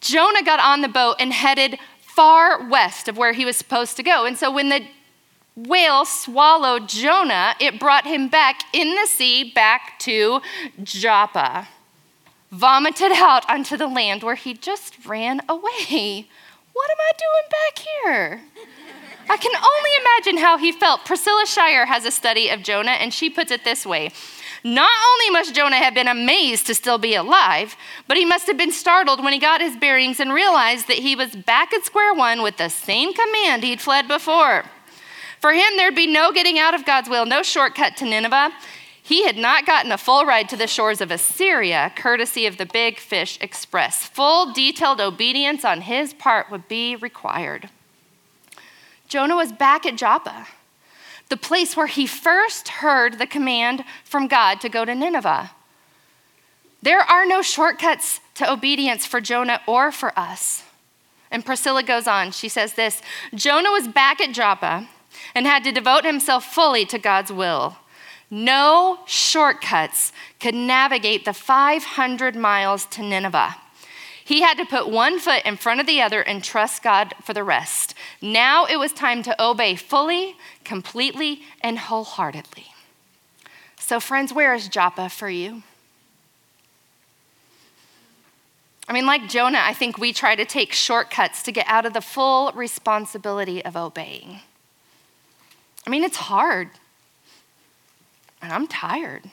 Jonah 0.00 0.44
got 0.44 0.60
on 0.60 0.82
the 0.82 0.88
boat 0.88 1.16
and 1.18 1.32
headed 1.32 1.78
far 2.14 2.68
west 2.68 3.08
of 3.08 3.16
where 3.16 3.32
he 3.32 3.44
was 3.44 3.56
supposed 3.56 3.96
to 3.96 4.02
go. 4.02 4.26
And 4.26 4.36
so 4.36 4.50
when 4.50 4.68
the 4.68 4.84
whale 5.56 6.04
swallowed 6.04 6.88
Jonah, 6.88 7.54
it 7.58 7.80
brought 7.80 8.06
him 8.06 8.28
back 8.28 8.62
in 8.72 8.94
the 8.94 9.06
sea 9.06 9.50
back 9.54 9.98
to 10.00 10.40
Joppa, 10.82 11.68
vomited 12.50 13.12
out 13.12 13.48
onto 13.48 13.76
the 13.76 13.86
land 13.86 14.22
where 14.22 14.34
he 14.34 14.52
just 14.52 15.06
ran 15.06 15.40
away. 15.48 16.28
What 16.72 16.90
am 16.90 16.96
I 17.00 17.12
doing 17.18 17.48
back 17.50 17.78
here? 17.78 18.40
I 19.28 19.36
can 19.36 19.52
only 19.54 19.90
imagine 20.00 20.42
how 20.42 20.58
he 20.58 20.72
felt. 20.72 21.04
Priscilla 21.04 21.44
Shirer 21.46 21.86
has 21.86 22.04
a 22.04 22.10
study 22.10 22.50
of 22.50 22.62
Jonah, 22.62 22.92
and 22.92 23.14
she 23.14 23.30
puts 23.30 23.50
it 23.50 23.64
this 23.64 23.86
way 23.86 24.10
Not 24.64 24.92
only 25.10 25.30
must 25.30 25.54
Jonah 25.54 25.76
have 25.76 25.94
been 25.94 26.06
amazed 26.06 26.66
to 26.68 26.74
still 26.74 26.98
be 26.98 27.14
alive, 27.14 27.76
but 28.06 28.16
he 28.16 28.24
must 28.24 28.46
have 28.46 28.56
been 28.56 28.70
startled 28.70 29.22
when 29.22 29.32
he 29.32 29.38
got 29.38 29.60
his 29.60 29.76
bearings 29.76 30.20
and 30.20 30.32
realized 30.32 30.86
that 30.86 30.98
he 30.98 31.16
was 31.16 31.34
back 31.34 31.72
at 31.72 31.84
square 31.84 32.14
one 32.14 32.42
with 32.42 32.58
the 32.58 32.68
same 32.68 33.12
command 33.12 33.64
he'd 33.64 33.80
fled 33.80 34.06
before. 34.06 34.64
For 35.40 35.52
him, 35.52 35.76
there'd 35.76 35.96
be 35.96 36.06
no 36.06 36.30
getting 36.30 36.60
out 36.60 36.74
of 36.74 36.86
God's 36.86 37.08
will, 37.08 37.26
no 37.26 37.42
shortcut 37.42 37.96
to 37.96 38.04
Nineveh. 38.04 38.52
He 39.02 39.24
had 39.24 39.36
not 39.36 39.66
gotten 39.66 39.90
a 39.90 39.98
full 39.98 40.24
ride 40.24 40.48
to 40.50 40.56
the 40.56 40.68
shores 40.68 41.00
of 41.00 41.10
Assyria, 41.10 41.92
courtesy 41.96 42.46
of 42.46 42.56
the 42.56 42.66
Big 42.66 43.00
Fish 43.00 43.36
Express. 43.40 44.06
Full, 44.06 44.52
detailed 44.52 45.00
obedience 45.00 45.64
on 45.64 45.80
his 45.80 46.14
part 46.14 46.52
would 46.52 46.68
be 46.68 46.94
required. 46.94 47.68
Jonah 49.08 49.34
was 49.34 49.50
back 49.50 49.84
at 49.84 49.96
Joppa, 49.96 50.46
the 51.32 51.36
place 51.38 51.74
where 51.74 51.86
he 51.86 52.06
first 52.06 52.68
heard 52.68 53.18
the 53.18 53.26
command 53.26 53.82
from 54.04 54.28
God 54.28 54.60
to 54.60 54.68
go 54.68 54.84
to 54.84 54.94
Nineveh. 54.94 55.50
There 56.82 57.00
are 57.00 57.24
no 57.24 57.40
shortcuts 57.40 58.20
to 58.34 58.52
obedience 58.52 59.06
for 59.06 59.18
Jonah 59.18 59.62
or 59.66 59.90
for 59.90 60.12
us. 60.14 60.62
And 61.30 61.42
Priscilla 61.42 61.82
goes 61.82 62.06
on. 62.06 62.32
She 62.32 62.50
says 62.50 62.74
this 62.74 63.00
Jonah 63.34 63.70
was 63.70 63.88
back 63.88 64.20
at 64.20 64.34
Joppa 64.34 64.86
and 65.34 65.46
had 65.46 65.64
to 65.64 65.72
devote 65.72 66.04
himself 66.04 66.44
fully 66.44 66.84
to 66.84 66.98
God's 66.98 67.32
will. 67.32 67.78
No 68.30 68.98
shortcuts 69.06 70.12
could 70.38 70.54
navigate 70.54 71.24
the 71.24 71.32
500 71.32 72.36
miles 72.36 72.84
to 72.84 73.02
Nineveh. 73.02 73.56
He 74.24 74.42
had 74.42 74.56
to 74.58 74.64
put 74.64 74.88
one 74.88 75.18
foot 75.18 75.42
in 75.44 75.56
front 75.56 75.80
of 75.80 75.86
the 75.86 76.00
other 76.00 76.22
and 76.22 76.42
trust 76.42 76.82
God 76.82 77.14
for 77.22 77.34
the 77.34 77.44
rest. 77.44 77.94
Now 78.20 78.66
it 78.66 78.76
was 78.76 78.92
time 78.92 79.22
to 79.24 79.42
obey 79.42 79.74
fully, 79.74 80.36
completely, 80.64 81.42
and 81.60 81.78
wholeheartedly. 81.78 82.66
So, 83.78 83.98
friends, 83.98 84.32
where 84.32 84.54
is 84.54 84.68
Joppa 84.68 85.08
for 85.08 85.28
you? 85.28 85.62
I 88.88 88.92
mean, 88.92 89.06
like 89.06 89.28
Jonah, 89.28 89.60
I 89.60 89.74
think 89.74 89.98
we 89.98 90.12
try 90.12 90.34
to 90.34 90.44
take 90.44 90.72
shortcuts 90.72 91.42
to 91.44 91.52
get 91.52 91.66
out 91.68 91.86
of 91.86 91.92
the 91.92 92.00
full 92.00 92.52
responsibility 92.52 93.64
of 93.64 93.76
obeying. 93.76 94.40
I 95.86 95.90
mean, 95.90 96.04
it's 96.04 96.16
hard. 96.16 96.70
And 98.40 98.52
I'm 98.52 98.66
tired. 98.66 99.24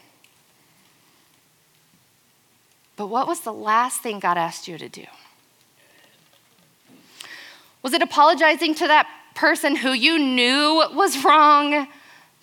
But 2.99 3.07
what 3.07 3.29
was 3.29 3.39
the 3.39 3.53
last 3.53 4.01
thing 4.01 4.19
God 4.19 4.38
asked 4.38 4.67
you 4.67 4.77
to 4.77 4.89
do? 4.89 5.05
Was 7.81 7.93
it 7.93 8.01
apologizing 8.01 8.75
to 8.75 8.88
that 8.88 9.07
person 9.35 9.77
who 9.77 9.93
you 9.93 10.19
knew 10.19 10.83
was 10.93 11.23
wrong, 11.23 11.88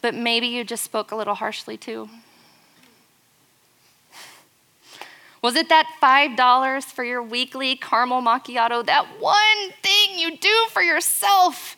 but 0.01 0.15
maybe 0.15 0.47
you 0.47 0.65
just 0.65 0.83
spoke 0.83 1.13
a 1.13 1.15
little 1.15 1.35
harshly 1.35 1.77
to? 1.77 2.09
Was 5.43 5.57
it 5.57 5.69
that 5.69 5.87
$5 6.01 6.85
for 6.85 7.05
your 7.05 7.23
weekly 7.23 7.77
caramel 7.77 8.23
macchiato, 8.23 8.83
that 8.87 9.21
one 9.21 9.73
thing 9.83 10.19
you 10.19 10.39
do 10.39 10.67
for 10.71 10.81
yourself 10.81 11.77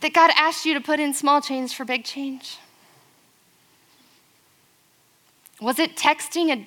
that 0.00 0.14
God 0.14 0.30
asked 0.36 0.64
you 0.64 0.72
to 0.72 0.80
put 0.80 1.00
in 1.00 1.12
small 1.12 1.42
change 1.42 1.74
for 1.74 1.84
big 1.84 2.04
change? 2.04 2.56
Was 5.60 5.78
it 5.78 5.96
texting 5.96 6.50
a, 6.50 6.66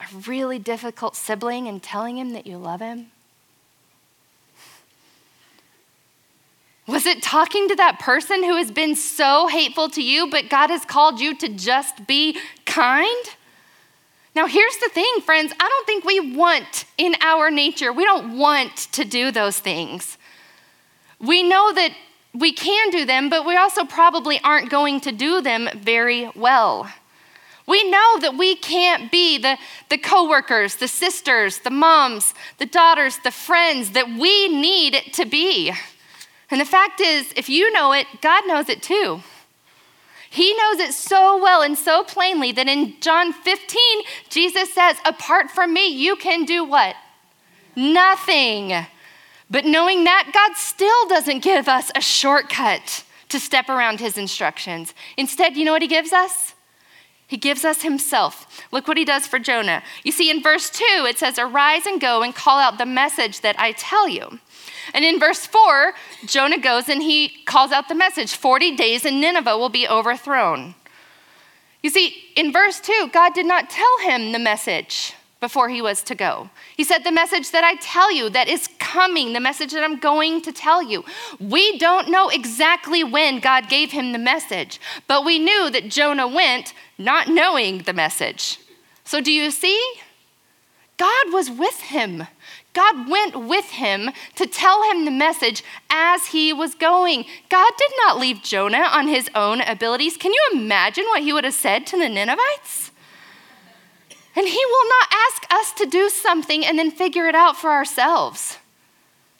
a 0.00 0.16
really 0.26 0.58
difficult 0.58 1.16
sibling 1.16 1.66
and 1.68 1.82
telling 1.82 2.18
him 2.18 2.32
that 2.32 2.46
you 2.46 2.58
love 2.58 2.80
him? 2.80 3.10
Was 6.86 7.04
it 7.04 7.22
talking 7.22 7.68
to 7.68 7.74
that 7.76 7.98
person 7.98 8.44
who 8.44 8.56
has 8.56 8.70
been 8.70 8.94
so 8.94 9.48
hateful 9.48 9.88
to 9.90 10.02
you, 10.02 10.30
but 10.30 10.48
God 10.48 10.70
has 10.70 10.84
called 10.84 11.18
you 11.18 11.36
to 11.38 11.48
just 11.48 12.06
be 12.06 12.38
kind? 12.64 13.26
Now, 14.36 14.46
here's 14.46 14.76
the 14.76 14.88
thing, 14.90 15.20
friends. 15.24 15.52
I 15.58 15.68
don't 15.68 15.86
think 15.86 16.04
we 16.04 16.36
want 16.36 16.84
in 16.96 17.16
our 17.22 17.50
nature, 17.50 17.92
we 17.92 18.04
don't 18.04 18.38
want 18.38 18.76
to 18.92 19.04
do 19.04 19.30
those 19.30 19.58
things. 19.58 20.16
We 21.18 21.42
know 21.42 21.72
that 21.72 21.92
we 22.34 22.52
can 22.52 22.90
do 22.90 23.04
them, 23.04 23.30
but 23.30 23.46
we 23.46 23.56
also 23.56 23.84
probably 23.84 24.38
aren't 24.44 24.70
going 24.70 25.00
to 25.00 25.12
do 25.12 25.40
them 25.40 25.68
very 25.74 26.30
well. 26.36 26.92
We 27.66 27.88
know 27.90 28.18
that 28.20 28.36
we 28.36 28.54
can't 28.54 29.10
be 29.10 29.38
the, 29.38 29.58
the 29.88 29.98
coworkers, 29.98 30.76
the 30.76 30.86
sisters, 30.86 31.58
the 31.58 31.70
moms, 31.70 32.32
the 32.58 32.66
daughters, 32.66 33.18
the 33.18 33.32
friends 33.32 33.90
that 33.90 34.08
we 34.08 34.48
need 34.48 34.94
to 35.14 35.24
be. 35.24 35.72
And 36.50 36.60
the 36.60 36.64
fact 36.64 37.00
is, 37.00 37.32
if 37.34 37.48
you 37.48 37.72
know 37.72 37.92
it, 37.92 38.06
God 38.22 38.46
knows 38.46 38.68
it 38.68 38.82
too. 38.82 39.22
He 40.30 40.54
knows 40.54 40.78
it 40.78 40.92
so 40.92 41.42
well 41.42 41.62
and 41.62 41.76
so 41.76 42.04
plainly 42.04 42.52
that 42.52 42.68
in 42.68 42.94
John 43.00 43.32
15, 43.32 43.80
Jesus 44.28 44.72
says, 44.72 44.96
Apart 45.04 45.50
from 45.50 45.72
me, 45.72 45.88
you 45.88 46.14
can 46.14 46.44
do 46.44 46.64
what? 46.64 46.94
Nothing. 47.74 48.86
But 49.50 49.64
knowing 49.64 50.04
that, 50.04 50.30
God 50.32 50.56
still 50.56 51.08
doesn't 51.08 51.42
give 51.42 51.68
us 51.68 51.90
a 51.94 52.00
shortcut 52.00 53.04
to 53.28 53.40
step 53.40 53.68
around 53.68 54.00
his 54.00 54.18
instructions. 54.18 54.94
Instead, 55.16 55.56
you 55.56 55.64
know 55.64 55.72
what 55.72 55.82
he 55.82 55.88
gives 55.88 56.12
us? 56.12 56.54
He 57.26 57.36
gives 57.36 57.64
us 57.64 57.82
himself. 57.82 58.64
Look 58.70 58.86
what 58.86 58.96
he 58.96 59.04
does 59.04 59.26
for 59.26 59.38
Jonah. 59.38 59.82
You 60.04 60.12
see, 60.12 60.30
in 60.30 60.42
verse 60.42 60.70
2, 60.70 60.84
it 61.08 61.18
says, 61.18 61.38
Arise 61.38 61.84
and 61.84 62.00
go 62.00 62.22
and 62.22 62.34
call 62.34 62.58
out 62.58 62.78
the 62.78 62.86
message 62.86 63.40
that 63.40 63.58
I 63.58 63.72
tell 63.72 64.08
you. 64.08 64.38
And 64.94 65.04
in 65.04 65.18
verse 65.18 65.44
4, 65.46 65.94
Jonah 66.26 66.58
goes 66.58 66.88
and 66.88 67.02
he 67.02 67.28
calls 67.44 67.72
out 67.72 67.88
the 67.88 67.94
message 67.94 68.34
40 68.34 68.76
days 68.76 69.04
and 69.04 69.20
Nineveh 69.20 69.58
will 69.58 69.68
be 69.68 69.88
overthrown. 69.88 70.76
You 71.82 71.90
see, 71.90 72.16
in 72.36 72.52
verse 72.52 72.80
2, 72.80 73.10
God 73.12 73.34
did 73.34 73.46
not 73.46 73.70
tell 73.70 73.98
him 74.02 74.32
the 74.32 74.38
message 74.38 75.14
before 75.40 75.68
he 75.68 75.82
was 75.82 76.02
to 76.02 76.14
go. 76.14 76.50
He 76.76 76.84
said, 76.84 77.04
The 77.04 77.12
message 77.12 77.50
that 77.50 77.64
I 77.64 77.74
tell 77.76 78.12
you 78.12 78.30
that 78.30 78.48
is 78.48 78.68
coming, 78.96 79.34
the 79.34 79.40
message 79.40 79.72
that 79.72 79.84
I'm 79.84 79.98
going 79.98 80.40
to 80.40 80.52
tell 80.52 80.82
you. 80.82 81.04
We 81.38 81.76
don't 81.76 82.08
know 82.08 82.30
exactly 82.30 83.04
when 83.04 83.40
God 83.40 83.68
gave 83.68 83.90
him 83.92 84.12
the 84.12 84.18
message, 84.18 84.80
but 85.06 85.22
we 85.22 85.38
knew 85.38 85.68
that 85.70 85.90
Jonah 85.90 86.26
went 86.26 86.72
not 86.96 87.28
knowing 87.28 87.82
the 87.82 87.92
message. 87.92 88.58
So, 89.04 89.20
do 89.20 89.30
you 89.30 89.50
see? 89.50 89.80
God 90.96 91.26
was 91.30 91.50
with 91.50 91.78
him. 91.96 92.26
God 92.72 93.06
went 93.06 93.34
with 93.38 93.66
him 93.66 94.12
to 94.36 94.46
tell 94.46 94.90
him 94.90 95.04
the 95.04 95.10
message 95.10 95.62
as 95.90 96.28
he 96.28 96.54
was 96.54 96.74
going. 96.74 97.26
God 97.50 97.72
did 97.76 97.92
not 97.98 98.18
leave 98.18 98.42
Jonah 98.42 98.88
on 98.98 99.08
his 99.08 99.28
own 99.34 99.60
abilities. 99.60 100.16
Can 100.16 100.32
you 100.32 100.44
imagine 100.54 101.04
what 101.04 101.22
he 101.22 101.34
would 101.34 101.44
have 101.44 101.52
said 101.52 101.86
to 101.88 101.98
the 101.98 102.08
Ninevites? 102.08 102.92
And 104.36 104.46
He 104.46 104.64
will 104.66 104.88
not 105.00 105.08
ask 105.28 105.38
us 105.50 105.72
to 105.78 105.86
do 105.86 106.10
something 106.10 106.64
and 106.64 106.78
then 106.78 106.90
figure 106.90 107.26
it 107.26 107.34
out 107.34 107.56
for 107.56 107.70
ourselves. 107.70 108.58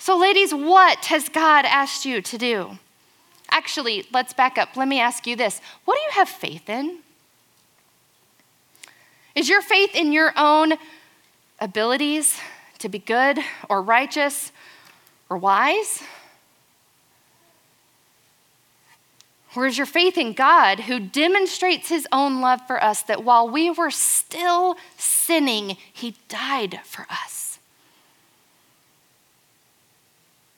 So, 0.06 0.16
ladies, 0.16 0.54
what 0.54 1.06
has 1.06 1.28
God 1.28 1.64
asked 1.64 2.04
you 2.04 2.22
to 2.22 2.38
do? 2.38 2.78
Actually, 3.50 4.06
let's 4.12 4.32
back 4.32 4.56
up. 4.56 4.76
Let 4.76 4.86
me 4.86 5.00
ask 5.00 5.26
you 5.26 5.34
this 5.34 5.60
What 5.84 5.96
do 5.96 6.00
you 6.02 6.10
have 6.12 6.28
faith 6.28 6.70
in? 6.70 6.98
Is 9.34 9.48
your 9.48 9.62
faith 9.62 9.96
in 9.96 10.12
your 10.12 10.32
own 10.36 10.74
abilities 11.58 12.38
to 12.78 12.88
be 12.88 13.00
good 13.00 13.40
or 13.68 13.82
righteous 13.82 14.52
or 15.28 15.38
wise? 15.38 16.04
Whereas 19.54 19.76
your 19.76 19.88
faith 19.88 20.16
in 20.16 20.34
God, 20.34 20.82
who 20.82 21.00
demonstrates 21.00 21.88
his 21.88 22.06
own 22.12 22.40
love 22.40 22.60
for 22.68 22.80
us, 22.80 23.02
that 23.02 23.24
while 23.24 23.48
we 23.48 23.70
were 23.70 23.90
still 23.90 24.76
sinning, 24.96 25.76
he 25.92 26.14
died 26.28 26.78
for 26.84 27.08
us. 27.10 27.45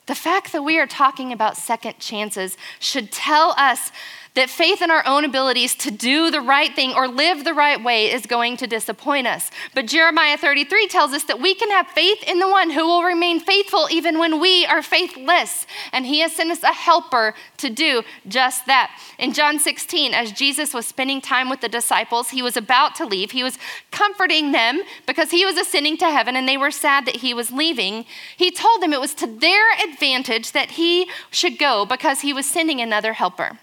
The 0.09 0.15
fact 0.15 0.53
that 0.53 0.63
we 0.63 0.79
are 0.79 0.87
talking 0.87 1.33
about 1.35 1.59
second 1.59 1.99
chances 1.99 2.57
should 2.81 3.13
tell 3.13 3.55
us 3.59 3.93
that 4.35 4.51
faith 4.51 4.83
in 4.83 4.91
our 4.91 5.07
own 5.07 5.25
abilities 5.25 5.75
to 5.75 5.91
do 5.91 6.31
the 6.31 6.41
right 6.41 6.75
thing 6.75 6.93
or 6.93 7.09
live 7.09 7.45
the 7.45 7.55
right 7.55 7.83
way 7.83 8.11
is 8.13 8.27
going 8.27 8.57
to 8.59 8.67
disappoint 8.67 9.27
us. 9.27 9.51
But 9.75 9.87
Jeremiah 9.87 10.37
33 10.37 10.89
tells 10.89 11.13
us 11.13 11.25
that 11.25 11.41
we 11.41 11.55
can 11.55 11.71
have 11.71 11.89
faith 11.89 12.23
in 12.27 12.39
the 12.39 12.49
one 12.49 12.71
who 12.71 12.87
will 12.87 13.03
remain 13.03 13.41
faithful 13.41 13.89
even 13.91 14.19
when 14.19 14.41
we 14.41 14.67
are 14.67 14.83
faithless. 14.83 15.67
And 15.93 16.07
he 16.07 16.21
has 16.21 16.35
sent 16.35 16.51
us 16.51 16.63
a 16.63 16.73
helper 16.73 17.35
to 17.59 17.71
do 17.71 18.03
just 18.27 18.67
that. 18.67 18.91
In 19.19 19.33
John 19.33 19.59
16, 19.59 20.15
as 20.15 20.33
Jesus 20.33 20.75
was 20.75 20.87
spending 20.87 21.21
time 21.21 21.49
with 21.49 21.61
the 21.61 21.69
disciples, 21.69 22.31
he 22.31 22.43
was 22.43 22.57
about 22.57 22.95
to 22.97 23.07
leave. 23.07 23.33
He 23.33 23.43
was 23.43 23.59
comforting 23.91 24.53
them 24.53 24.83
because 25.07 25.31
he 25.31 25.45
was 25.45 25.57
ascending 25.57 25.97
to 25.99 26.11
heaven 26.11 26.37
and 26.37 26.49
they 26.49 26.57
were 26.57 26.71
sad 26.71 27.07
that 27.07 27.17
he 27.17 27.35
was 27.35 27.51
leaving. 27.51 28.05
He 28.37 28.51
told 28.51 28.83
them 28.83 28.93
it 28.93 29.01
was 29.01 29.15
to 29.15 29.27
their 29.27 29.65
advantage 29.85 30.53
that 30.53 30.73
he 30.73 31.09
should 31.31 31.59
go 31.59 31.85
because 31.85 32.21
he 32.21 32.33
was 32.33 32.47
sending 32.49 32.81
another 32.81 33.15
helper 33.15 33.59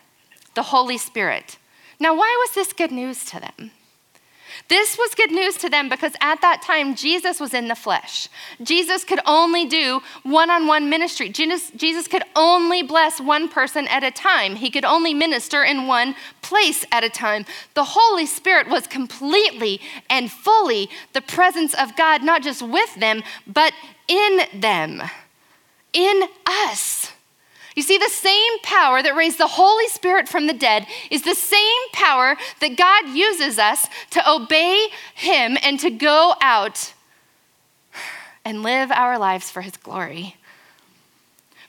the 0.55 0.63
Holy 0.63 0.97
Spirit. 0.97 1.57
Now, 1.99 2.15
why 2.15 2.35
was 2.45 2.55
this 2.55 2.73
good 2.73 2.91
news 2.91 3.23
to 3.25 3.39
them? 3.39 3.71
This 4.67 4.97
was 4.97 5.13
good 5.13 5.31
news 5.31 5.57
to 5.57 5.69
them 5.69 5.89
because 5.89 6.13
at 6.21 6.41
that 6.41 6.61
time, 6.61 6.95
Jesus 6.95 7.39
was 7.39 7.53
in 7.53 7.67
the 7.67 7.75
flesh. 7.75 8.29
Jesus 8.63 9.03
could 9.03 9.19
only 9.25 9.65
do 9.65 10.01
one 10.23 10.49
on 10.49 10.65
one 10.65 10.89
ministry. 10.89 11.29
Jesus, 11.29 11.71
Jesus 11.71 12.07
could 12.07 12.23
only 12.35 12.81
bless 12.81 13.21
one 13.21 13.47
person 13.47 13.87
at 13.89 14.03
a 14.03 14.11
time. 14.11 14.55
He 14.55 14.71
could 14.71 14.85
only 14.85 15.13
minister 15.13 15.63
in 15.63 15.87
one 15.87 16.15
place 16.41 16.83
at 16.91 17.03
a 17.03 17.09
time. 17.09 17.45
The 17.75 17.83
Holy 17.83 18.25
Spirit 18.25 18.67
was 18.67 18.87
completely 18.87 19.81
and 20.09 20.31
fully 20.31 20.89
the 21.13 21.21
presence 21.21 21.73
of 21.75 21.95
God, 21.95 22.23
not 22.23 22.41
just 22.41 22.61
with 22.61 22.95
them, 22.95 23.21
but 23.45 23.73
in 24.07 24.41
them, 24.59 25.03
in 25.93 26.23
us. 26.47 27.04
You 27.75 27.83
see, 27.83 27.97
the 27.97 28.09
same 28.09 28.59
power 28.63 29.03
that 29.03 29.15
raised 29.15 29.37
the 29.37 29.47
Holy 29.47 29.87
Spirit 29.89 30.29
from 30.29 30.47
the 30.47 30.53
dead 30.53 30.87
is 31.11 31.23
the 31.23 31.35
same 31.35 31.89
power 31.91 32.37
that 32.61 32.77
God 32.77 33.09
uses 33.09 33.59
us 33.59 33.87
to 34.11 34.29
obey 34.29 34.87
Him 35.13 35.57
and 35.61 35.77
to 35.81 35.89
go 35.89 36.35
out 36.41 36.93
and 38.45 38.63
live 38.63 38.91
our 38.91 39.19
lives 39.19 39.51
for 39.51 39.61
His 39.61 39.75
glory. 39.75 40.37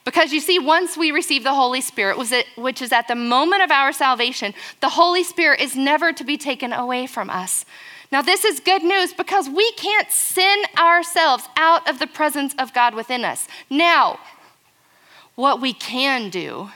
Because 0.05 0.31
you 0.31 0.39
see, 0.39 0.57
once 0.57 0.95
we 0.95 1.11
receive 1.11 1.43
the 1.43 1.53
Holy 1.53 1.81
Spirit, 1.81 2.17
which 2.55 2.81
is 2.81 2.93
at 2.93 3.09
the 3.09 3.15
moment 3.15 3.61
of 3.61 3.71
our 3.71 3.91
salvation, 3.91 4.53
the 4.79 4.87
Holy 4.87 5.21
Spirit 5.21 5.59
is 5.59 5.75
never 5.75 6.13
to 6.13 6.23
be 6.23 6.37
taken 6.37 6.71
away 6.71 7.07
from 7.07 7.29
us. 7.29 7.65
Now, 8.09 8.21
this 8.21 8.45
is 8.45 8.61
good 8.61 8.83
news 8.83 9.11
because 9.11 9.49
we 9.49 9.69
can't 9.73 10.09
sin 10.09 10.63
ourselves 10.77 11.49
out 11.57 11.89
of 11.89 11.99
the 11.99 12.07
presence 12.07 12.55
of 12.57 12.73
God 12.73 12.95
within 12.95 13.25
us. 13.25 13.49
Now, 13.69 14.17
what 15.37 15.61
we 15.61 15.71
can 15.71 16.31
do 16.31 16.71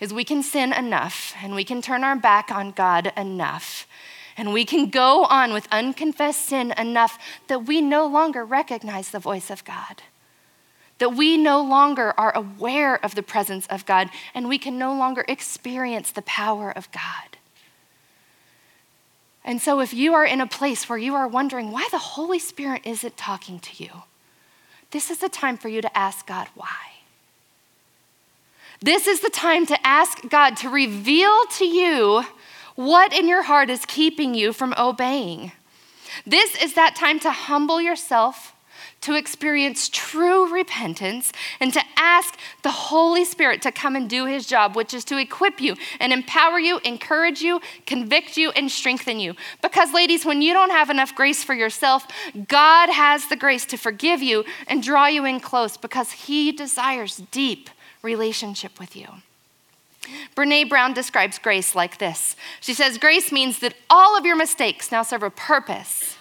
is 0.00 0.12
we 0.12 0.24
can 0.24 0.42
sin 0.42 0.72
enough 0.72 1.32
and 1.40 1.54
we 1.54 1.62
can 1.62 1.80
turn 1.80 2.02
our 2.02 2.16
back 2.16 2.50
on 2.50 2.72
God 2.72 3.12
enough. 3.16 3.86
And 4.36 4.52
we 4.52 4.64
can 4.64 4.90
go 4.90 5.24
on 5.24 5.52
with 5.52 5.68
unconfessed 5.70 6.44
sin 6.44 6.72
enough 6.76 7.18
that 7.46 7.66
we 7.66 7.80
no 7.80 8.04
longer 8.06 8.44
recognize 8.44 9.10
the 9.10 9.20
voice 9.20 9.48
of 9.48 9.64
God, 9.64 10.02
that 10.98 11.14
we 11.14 11.36
no 11.36 11.62
longer 11.62 12.12
are 12.18 12.36
aware 12.36 13.02
of 13.04 13.14
the 13.14 13.22
presence 13.22 13.66
of 13.68 13.86
God, 13.86 14.10
and 14.34 14.48
we 14.48 14.58
can 14.58 14.76
no 14.76 14.92
longer 14.92 15.24
experience 15.28 16.10
the 16.10 16.22
power 16.22 16.72
of 16.72 16.90
God. 16.90 17.38
And 19.44 19.62
so, 19.62 19.80
if 19.80 19.94
you 19.94 20.14
are 20.14 20.26
in 20.26 20.40
a 20.40 20.46
place 20.46 20.88
where 20.88 20.98
you 20.98 21.14
are 21.14 21.26
wondering 21.26 21.70
why 21.70 21.88
the 21.90 21.98
Holy 21.98 22.40
Spirit 22.40 22.82
isn't 22.84 23.16
talking 23.16 23.60
to 23.60 23.82
you, 23.82 23.90
this 24.90 25.10
is 25.10 25.18
the 25.18 25.28
time 25.28 25.56
for 25.56 25.68
you 25.68 25.80
to 25.80 25.98
ask 25.98 26.26
God 26.26 26.48
why. 26.54 26.97
This 28.80 29.08
is 29.08 29.20
the 29.20 29.30
time 29.30 29.66
to 29.66 29.86
ask 29.86 30.28
God 30.28 30.56
to 30.58 30.68
reveal 30.68 31.44
to 31.56 31.64
you 31.64 32.24
what 32.76 33.12
in 33.12 33.26
your 33.26 33.42
heart 33.42 33.70
is 33.70 33.84
keeping 33.84 34.34
you 34.34 34.52
from 34.52 34.72
obeying. 34.78 35.50
This 36.24 36.60
is 36.62 36.74
that 36.74 36.94
time 36.94 37.18
to 37.20 37.30
humble 37.32 37.80
yourself, 37.80 38.54
to 39.00 39.14
experience 39.14 39.88
true 39.88 40.52
repentance, 40.52 41.32
and 41.58 41.72
to 41.72 41.82
ask 41.96 42.38
the 42.62 42.70
Holy 42.70 43.24
Spirit 43.24 43.62
to 43.62 43.72
come 43.72 43.96
and 43.96 44.08
do 44.08 44.26
his 44.26 44.46
job, 44.46 44.76
which 44.76 44.94
is 44.94 45.04
to 45.06 45.18
equip 45.18 45.60
you 45.60 45.74
and 45.98 46.12
empower 46.12 46.60
you, 46.60 46.78
encourage 46.84 47.40
you, 47.40 47.60
convict 47.84 48.36
you, 48.36 48.50
and 48.50 48.70
strengthen 48.70 49.18
you. 49.18 49.34
Because, 49.60 49.92
ladies, 49.92 50.24
when 50.24 50.40
you 50.40 50.52
don't 50.52 50.70
have 50.70 50.88
enough 50.88 51.16
grace 51.16 51.42
for 51.42 51.54
yourself, 51.54 52.06
God 52.46 52.90
has 52.90 53.26
the 53.26 53.36
grace 53.36 53.66
to 53.66 53.76
forgive 53.76 54.22
you 54.22 54.44
and 54.68 54.84
draw 54.84 55.08
you 55.08 55.24
in 55.24 55.40
close 55.40 55.76
because 55.76 56.12
he 56.12 56.52
desires 56.52 57.22
deep 57.32 57.70
relationship 58.02 58.78
with 58.78 58.96
you. 58.96 59.08
Brene 60.34 60.68
Brown 60.68 60.94
describes 60.94 61.38
grace 61.38 61.74
like 61.74 61.98
this 61.98 62.36
She 62.60 62.74
says, 62.74 62.98
Grace 62.98 63.30
means 63.32 63.58
that 63.60 63.74
all 63.90 64.16
of 64.16 64.24
your 64.24 64.36
mistakes 64.36 64.90
now 64.90 65.02
serve 65.02 65.22
a 65.22 65.30
purpose 65.30 66.16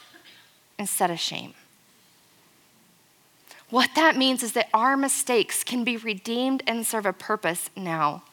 instead 0.77 1.09
of 1.09 1.19
shame. 1.19 1.53
What 3.69 3.89
that 3.95 4.15
means 4.15 4.43
is 4.43 4.53
that 4.53 4.69
our 4.73 4.95
mistakes 4.95 5.63
can 5.63 5.83
be 5.83 5.97
redeemed 5.97 6.63
and 6.65 6.85
serve 6.85 7.05
a 7.05 7.13
purpose 7.13 7.69
now. 7.75 8.23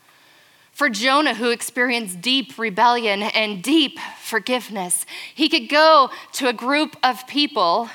For 0.72 0.88
Jonah, 0.88 1.35
who 1.35 1.50
experienced 1.50 2.20
deep 2.20 2.59
rebellion 2.59 3.22
and 3.22 3.62
deep 3.62 3.98
forgiveness, 4.20 5.07
he 5.33 5.48
could 5.48 5.68
go 5.68 6.11
to 6.33 6.48
a 6.48 6.52
group 6.52 6.96
of 7.02 7.26
people 7.26 7.90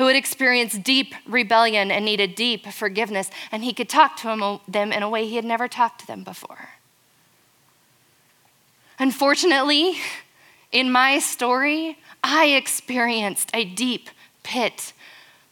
who 0.00 0.06
had 0.06 0.16
experienced 0.16 0.82
deep 0.82 1.14
rebellion 1.26 1.90
and 1.90 2.06
needed 2.06 2.34
deep 2.34 2.66
forgiveness, 2.68 3.30
and 3.52 3.62
he 3.62 3.74
could 3.74 3.86
talk 3.86 4.16
to 4.16 4.58
them 4.66 4.92
in 4.92 5.02
a 5.02 5.10
way 5.10 5.26
he 5.26 5.36
had 5.36 5.44
never 5.44 5.68
talked 5.68 6.00
to 6.00 6.06
them 6.06 6.24
before. 6.24 6.70
Unfortunately, 8.98 9.98
in 10.72 10.90
my 10.90 11.18
story, 11.18 11.98
I 12.24 12.46
experienced 12.46 13.50
a 13.52 13.66
deep 13.66 14.08
pit, 14.42 14.94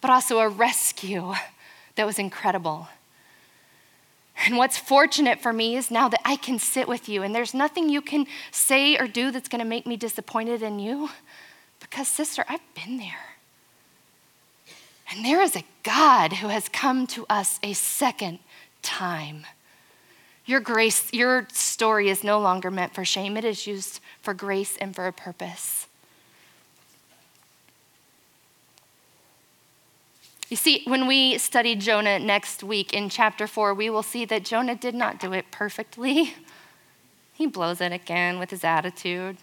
but 0.01 0.11
also 0.11 0.39
a 0.39 0.49
rescue 0.49 1.35
that 1.97 2.07
was 2.07 2.19
incredible. 2.19 2.89
And 4.47 4.57
what's 4.57 4.79
fortunate 4.79 5.43
for 5.43 5.53
me 5.53 5.77
is 5.77 5.91
now 5.91 6.09
that 6.09 6.23
I 6.25 6.37
can 6.37 6.59
sit 6.59 6.89
with 6.89 7.07
you, 7.07 7.23
and 7.23 7.35
there's 7.35 7.53
nothing 7.53 7.91
you 7.91 8.01
can 8.01 8.27
say 8.51 8.97
or 8.97 9.07
do 9.07 9.31
that's 9.31 9.51
going 9.51 9.63
to 9.63 9.69
make 9.69 9.87
me 9.87 9.99
disappointed 9.99 10.63
in 10.63 10.79
you. 10.79 11.11
Because, 11.81 12.09
sister, 12.09 12.47
I've 12.49 12.75
been 12.75 12.97
there. 12.97 13.28
And 15.11 15.25
there 15.25 15.41
is 15.41 15.57
a 15.57 15.65
God 15.83 16.35
who 16.35 16.49
has 16.49 16.69
come 16.69 17.07
to 17.09 17.25
us 17.31 17.59
a 17.63 17.73
second 17.73 18.41
time. 18.83 19.47
Your 20.45 20.61
grace, 20.61 21.13
your 21.13 21.47
story 21.53 22.09
is 22.09 22.23
no 22.23 22.39
longer 22.39 22.71
meant 22.71 22.95
for 22.95 23.05
shame. 23.05 23.37
It 23.37 23.45
is 23.45 23.67
used 23.67 24.01
for 24.21 24.35
grace 24.35 24.77
and 24.77 24.95
for 24.95 25.07
a 25.07 25.13
purpose. 25.13 25.87
You 30.49 30.57
see, 30.57 30.83
when 30.87 31.07
we 31.07 31.37
study 31.37 31.75
Jonah 31.75 32.19
next 32.19 32.63
week 32.63 32.95
in 32.95 33.11
chapter 33.11 33.47
4, 33.47 33.75
we 33.75 33.91
will 33.91 34.03
see 34.03 34.25
that 34.25 34.45
Jonah 34.45 34.75
did 34.75 34.95
not 34.95 35.21
do 35.21 35.33
it 35.33 35.51
perfectly. 35.51 36.35
He 37.35 37.47
blows 37.47 37.81
it 37.81 37.93
again 37.93 38.41
with 38.41 38.51
his 38.51 38.65
attitude. 38.65 39.37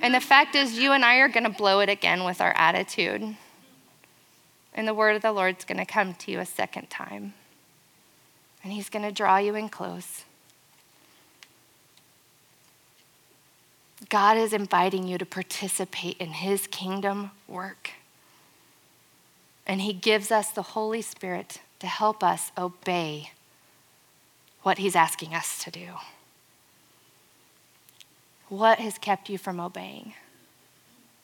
And 0.00 0.14
the 0.14 0.20
fact 0.20 0.54
is, 0.54 0.78
you 0.78 0.92
and 0.92 1.04
I 1.04 1.16
are 1.16 1.28
going 1.28 1.44
to 1.44 1.50
blow 1.50 1.80
it 1.80 1.90
again 1.90 2.24
with 2.24 2.40
our 2.40 2.56
attitude 2.56 3.36
and 4.78 4.86
the 4.86 4.94
word 4.94 5.16
of 5.16 5.22
the 5.22 5.32
Lord's 5.32 5.64
going 5.64 5.78
to 5.78 5.84
come 5.84 6.14
to 6.14 6.30
you 6.30 6.38
a 6.38 6.46
second 6.46 6.88
time. 6.88 7.34
And 8.62 8.72
he's 8.72 8.88
going 8.88 9.04
to 9.04 9.10
draw 9.10 9.38
you 9.38 9.56
in 9.56 9.68
close. 9.68 10.24
God 14.08 14.36
is 14.36 14.52
inviting 14.52 15.08
you 15.08 15.18
to 15.18 15.26
participate 15.26 16.16
in 16.18 16.28
his 16.28 16.68
kingdom 16.68 17.32
work. 17.48 17.90
And 19.66 19.80
he 19.80 19.92
gives 19.92 20.30
us 20.30 20.52
the 20.52 20.62
Holy 20.62 21.02
Spirit 21.02 21.60
to 21.80 21.88
help 21.88 22.22
us 22.22 22.52
obey 22.56 23.32
what 24.62 24.78
he's 24.78 24.94
asking 24.94 25.34
us 25.34 25.64
to 25.64 25.72
do. 25.72 25.88
What 28.48 28.78
has 28.78 28.96
kept 28.96 29.28
you 29.28 29.38
from 29.38 29.58
obeying? 29.58 30.14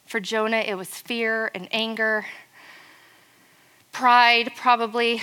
For 0.06 0.18
Jonah, 0.18 0.56
it 0.56 0.76
was 0.76 0.88
fear 0.88 1.52
and 1.54 1.68
anger 1.70 2.26
Pride, 3.94 4.50
probably. 4.57 5.22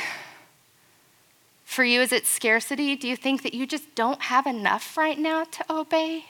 For 1.66 1.84
you, 1.84 2.00
is 2.02 2.14
it 2.14 2.26
scarcity? 2.26 2.95
Do 2.95 3.06
you 3.06 3.18
think 3.18 3.43
that 3.43 3.54
you 3.54 3.68
just 3.68 3.93
don't 3.95 4.22
have 4.24 4.48
enough 4.48 4.95
right 4.95 5.20
now 5.20 5.43
to 5.43 5.66
obey? 5.70 6.24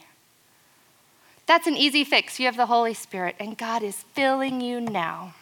That's 1.45 1.67
an 1.67 1.77
easy 1.77 2.03
fix. 2.03 2.39
You 2.39 2.47
have 2.47 2.57
the 2.57 2.65
Holy 2.65 2.95
Spirit, 2.95 3.35
and 3.39 3.55
God 3.57 3.83
is 3.83 4.05
filling 4.13 4.59
you 4.59 4.81
now. 4.81 5.35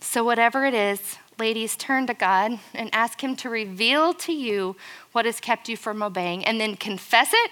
So, 0.00 0.22
whatever 0.22 0.64
it 0.66 0.74
is, 0.74 1.16
ladies, 1.36 1.76
turn 1.76 2.06
to 2.06 2.14
God 2.14 2.60
and 2.72 2.88
ask 2.92 3.20
Him 3.20 3.34
to 3.36 3.50
reveal 3.50 4.14
to 4.14 4.32
you 4.32 4.76
what 5.10 5.24
has 5.24 5.40
kept 5.40 5.68
you 5.68 5.76
from 5.76 6.00
obeying, 6.00 6.44
and 6.44 6.60
then 6.60 6.76
confess 6.76 7.30
it, 7.32 7.50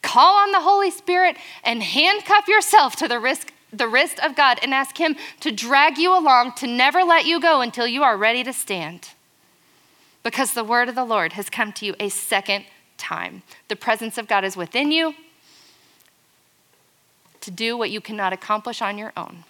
call 0.00 0.36
on 0.36 0.50
the 0.50 0.60
Holy 0.60 0.90
Spirit, 0.90 1.36
and 1.62 1.82
handcuff 1.82 2.48
yourself 2.48 2.96
to 2.96 3.06
the 3.06 3.20
risk 3.20 3.52
the 3.78 3.88
wrist 3.88 4.18
of 4.20 4.36
God 4.36 4.58
and 4.62 4.72
ask 4.72 4.98
Him 4.98 5.16
to 5.40 5.50
drag 5.50 5.98
you 5.98 6.16
along, 6.16 6.52
to 6.56 6.66
never 6.66 7.02
let 7.02 7.26
you 7.26 7.40
go 7.40 7.60
until 7.60 7.86
you 7.86 8.02
are 8.02 8.16
ready 8.16 8.44
to 8.44 8.52
stand. 8.52 9.10
Because 10.22 10.54
the 10.54 10.64
word 10.64 10.88
of 10.88 10.94
the 10.94 11.04
Lord 11.04 11.34
has 11.34 11.50
come 11.50 11.72
to 11.74 11.86
you 11.86 11.94
a 12.00 12.08
second 12.08 12.64
time. 12.96 13.42
The 13.68 13.76
presence 13.76 14.16
of 14.16 14.28
God 14.28 14.44
is 14.44 14.56
within 14.56 14.90
you 14.90 15.14
to 17.40 17.50
do 17.50 17.76
what 17.76 17.90
you 17.90 18.00
cannot 18.00 18.32
accomplish 18.32 18.80
on 18.80 18.96
your 18.96 19.12
own. 19.16 19.44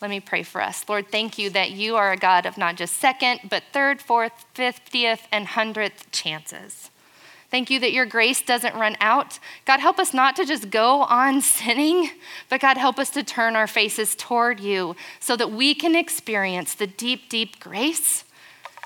Let 0.00 0.10
me 0.10 0.20
pray 0.20 0.42
for 0.42 0.60
us. 0.60 0.84
Lord, 0.88 1.10
thank 1.10 1.38
you 1.38 1.50
that 1.50 1.70
you 1.70 1.96
are 1.96 2.12
a 2.12 2.16
God 2.16 2.46
of 2.46 2.58
not 2.58 2.76
just 2.76 2.98
second, 2.98 3.40
but 3.48 3.64
third, 3.72 4.00
fourth, 4.00 4.44
fiftieth, 4.54 5.26
and 5.32 5.46
hundredth 5.48 6.12
chances. 6.12 6.90
Thank 7.56 7.70
you 7.70 7.80
that 7.80 7.94
your 7.94 8.04
grace 8.04 8.42
doesn't 8.42 8.74
run 8.74 8.98
out. 9.00 9.38
God, 9.64 9.80
help 9.80 9.98
us 9.98 10.12
not 10.12 10.36
to 10.36 10.44
just 10.44 10.68
go 10.68 11.00
on 11.04 11.40
sinning, 11.56 12.10
but 12.50 12.60
God, 12.60 12.76
help 12.76 12.98
us 12.98 13.08
to 13.12 13.22
turn 13.22 13.56
our 13.56 13.66
faces 13.66 14.14
toward 14.14 14.60
you 14.60 14.94
so 15.20 15.38
that 15.38 15.50
we 15.50 15.74
can 15.74 15.96
experience 15.96 16.74
the 16.74 16.86
deep, 16.86 17.30
deep 17.30 17.58
grace 17.58 18.24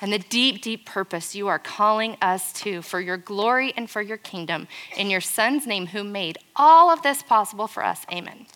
and 0.00 0.12
the 0.12 0.20
deep, 0.20 0.62
deep 0.62 0.86
purpose 0.86 1.34
you 1.34 1.48
are 1.48 1.58
calling 1.58 2.16
us 2.22 2.52
to 2.52 2.80
for 2.80 3.00
your 3.00 3.16
glory 3.16 3.72
and 3.76 3.90
for 3.90 4.02
your 4.02 4.18
kingdom. 4.18 4.68
In 4.96 5.10
your 5.10 5.20
Son's 5.20 5.66
name, 5.66 5.88
who 5.88 6.04
made 6.04 6.38
all 6.54 6.90
of 6.90 7.02
this 7.02 7.24
possible 7.24 7.66
for 7.66 7.84
us. 7.84 8.06
Amen. 8.12 8.46